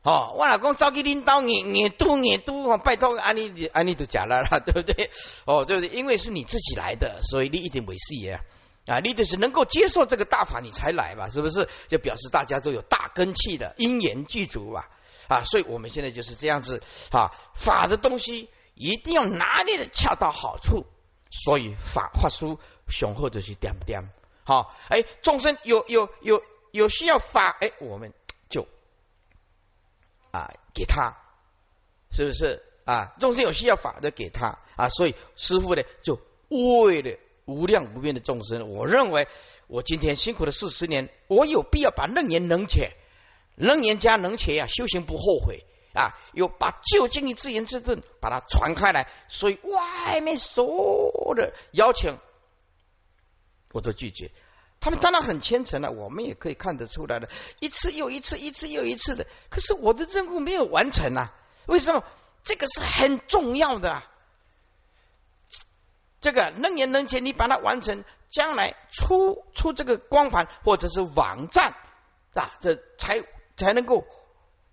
[0.03, 5.11] 哦，我老公早去领导，你你都你都，拜托安妮安妮都假了啦， 对不对？
[5.45, 5.97] 哦，对不对？
[5.97, 8.41] 因为是你自己来的，所以你一定没事呀
[8.85, 8.99] 啊！
[8.99, 11.69] 你就是能够接受这个大法，你才来嘛，是不是？
[11.87, 14.89] 就表示大家都有大根气的因缘具足啊
[15.29, 15.45] 啊！
[15.45, 20.85] 所以我们现在就是这样子啊，法的东西一定要拿捏的恰到好处，
[21.31, 22.59] 所以法法书
[22.89, 24.09] 雄厚的是点不点？
[24.43, 28.13] 好，哎，众生有有有有需要法，哎，我们
[28.49, 28.67] 就。
[30.31, 31.15] 啊，给他，
[32.11, 33.13] 是不是啊？
[33.19, 36.19] 众生有需要法的给他啊，所以师傅呢，就
[36.49, 39.27] 为了无量无边的众生，我认为
[39.67, 42.93] 我今天辛苦了四十年，我有必要把楞严能且，
[43.55, 52.17] 楞严加能且呀，修行不后悔啊，又把究竟一自言自顿把它传开来，所以外面所有的邀请，
[53.73, 54.31] 我都拒绝。
[54.79, 59.27] 他们当然很虔诚了，我们也可以看得出来的，一次又一次，一次又一次的。
[59.49, 61.33] 可是我的任务没有完成啊！
[61.67, 62.03] 为什么？
[62.43, 64.09] 这个是很重要的，啊
[66.19, 71.73] 这个能言能钱，你把它完成，将来出出这个光盘或者是网站
[72.33, 73.23] 啊，这才
[73.55, 74.05] 才能够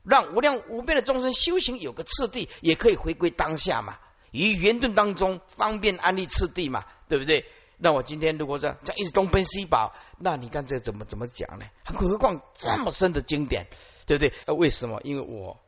[0.03, 3.99] 让无量无边的众生修行有个次第，也可以回归当下嘛，
[4.33, 7.47] 于圆顿当中方便安利次第嘛，对不对？
[7.83, 11.65] 那我今天如果说这样一直东奔西跑，那你看这怎么怎么讲呢？
[11.85, 13.69] 何况这么深的经典，
[14.07, 14.35] 对不对？
[14.45, 15.01] 呃，为什么？
[15.03, 15.59] 因为我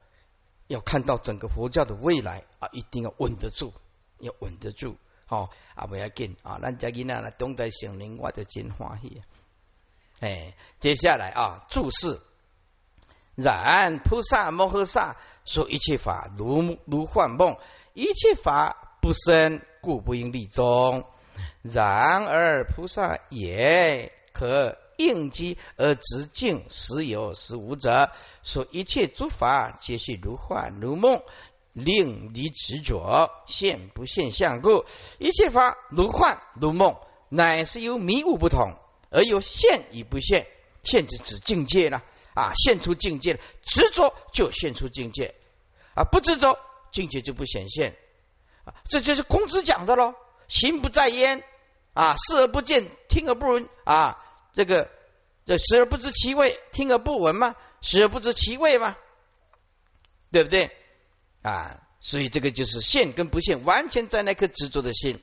[0.67, 3.73] 要看到整个佛教的未来啊，一定要稳得住，
[4.19, 4.97] 要稳得住。
[5.25, 9.23] 好啊，不要紧啊，咱家囡仔呢懂得心灵，我就真欢喜。
[10.21, 12.21] 哎，接下来啊，注释：
[13.35, 17.57] 然菩萨摩诃萨说一切法如如幻梦，
[17.95, 21.07] 一切法不生，故不应立中。
[21.63, 28.11] 然而菩萨也可应机而直境实有实无者，
[28.43, 31.23] 说一切诸法皆是如幻如梦，
[31.73, 34.85] 令离执着现不现相故。
[35.19, 36.97] 一切法如幻如梦，
[37.29, 38.77] 乃是由迷雾不同，
[39.11, 40.47] 而有现与不现。
[40.83, 42.03] 现是指境界了
[42.35, 45.37] 啊，现出境界了，执着就现出境界
[45.95, 46.59] 啊，不执着
[46.91, 47.95] 境界就不显现
[48.65, 50.17] 啊，这就是孔子讲的喽，
[50.49, 51.45] 心不在焉。
[51.93, 54.19] 啊，视而不见，听而不闻啊，
[54.53, 54.91] 这个
[55.45, 58.97] 这视而不知其味，听而不闻嘛，视而不知其味嘛，
[60.31, 60.71] 对不对
[61.43, 61.83] 啊？
[62.01, 65.23] 所以这个就是现跟不现，完全在那颗执着的心，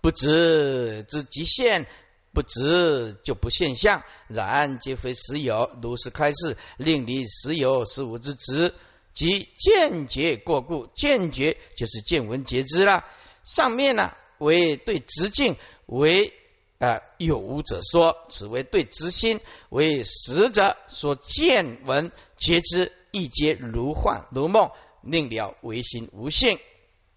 [0.00, 1.86] 不执之即现，
[2.32, 8.74] 不执就不现象，然皆非实有，如是开示，令离实有实无之执，
[9.14, 13.04] 即见觉过故，见觉就是见闻觉知了，
[13.44, 14.12] 上面呢。
[14.38, 15.56] 为对直境
[15.86, 16.32] 为
[16.78, 24.70] 啊有无者说，此为对直心为实者所见闻皆知一皆如幻如梦，
[25.02, 26.58] 令了唯心无性。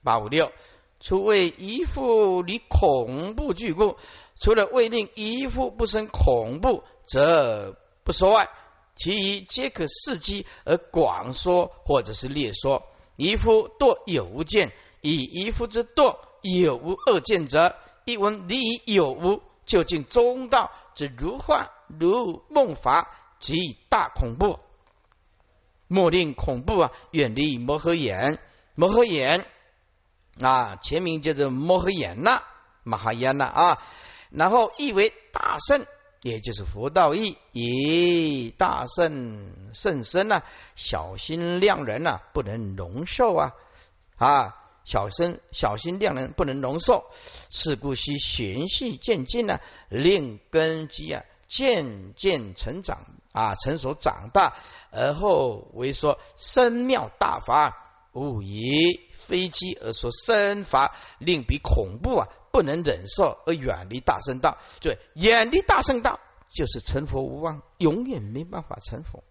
[0.01, 0.51] 八五六，
[1.01, 3.97] 除为一夫离恐怖惧故，
[4.39, 8.49] 除了未令一夫不生恐怖，则不说外，
[8.95, 12.83] 其余皆可伺机而广说，或者是略说。
[13.17, 16.17] 一夫堕有无见，以一夫之堕。
[16.41, 17.75] 有无二见者，
[18.05, 23.09] 一闻离有无，究竟中道之如幻如梦法，
[23.39, 24.59] 即大恐怖。
[25.87, 28.39] 莫令恐怖啊，远离摩诃眼。
[28.75, 29.45] 摩诃眼
[30.39, 32.43] 啊，全名叫做摩诃眼呐，
[32.83, 33.81] 马哈耶呐啊。
[34.29, 35.85] 然后意为大圣，
[36.21, 37.37] 也就是佛道义。
[37.51, 40.43] 以大圣圣身呐，
[40.75, 43.53] 小心量人呐，不能容受啊
[44.15, 44.58] 啊。
[44.89, 47.05] 小生小心量人不能容受，
[47.51, 54.55] 是故须循序渐进呢，令根基啊渐渐成长啊成熟长大，
[54.89, 64.57] 而后为说深妙大法，勿以飞机而说深法，令彼恐怖啊不能忍受而远离大圣道。
[64.81, 66.19] 对，远离大圣道
[66.49, 69.23] 就是成佛无望，永远没办法成佛。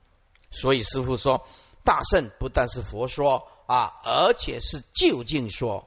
[0.52, 1.44] 所以师傅说，
[1.82, 3.48] 大圣不但是佛说。
[3.68, 5.86] 啊，而且是就近说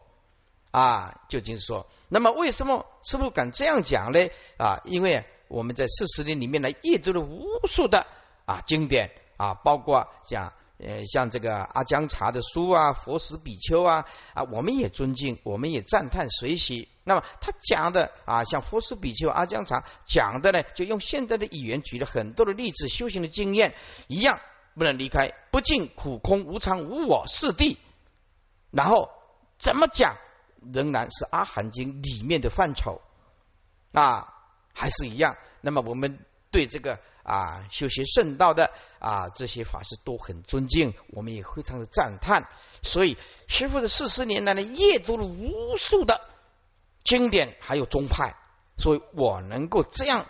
[0.70, 1.88] 啊，就近说。
[2.10, 4.30] 那么为什么师傅敢这样讲呢？
[4.58, 8.06] 啊，因为我们在四十年里面呢，阅读了无数的
[8.46, 14.06] 啊经典啊，包括像呃，像这个阿姜查的书啊，佛史比丘啊
[14.36, 16.88] 啊，我们也尊敬，我们也赞叹随喜。
[17.04, 23.74] 那么他讲的啊，像佛史比丘、阿姜查讲的呢，就用现代的语言举了很多的例子，修行的经验
[24.08, 24.40] 一样，
[24.76, 27.78] 不能离开不净、苦、空、无常、无我四谛。
[28.72, 29.10] 然后
[29.60, 30.18] 怎么讲，
[30.74, 33.02] 仍然是阿含经里面的范畴
[33.92, 34.34] 啊，
[34.74, 35.38] 还是一样。
[35.62, 37.00] 那么我们对这个。
[37.24, 42.50] 啊，修习圣道的啊，这些法师都很尊敬，我们也非常的赞叹。
[42.82, 43.16] 所以
[43.48, 46.20] 师傅的四十年来呢，阅读了无数的
[47.04, 48.36] 经典，还有宗派，
[48.76, 50.26] 所以我能够这样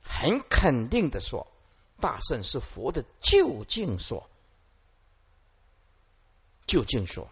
[0.00, 1.46] 很肯定的说，
[2.00, 4.28] 大圣是佛的究竟所，
[6.66, 7.28] 究竟所。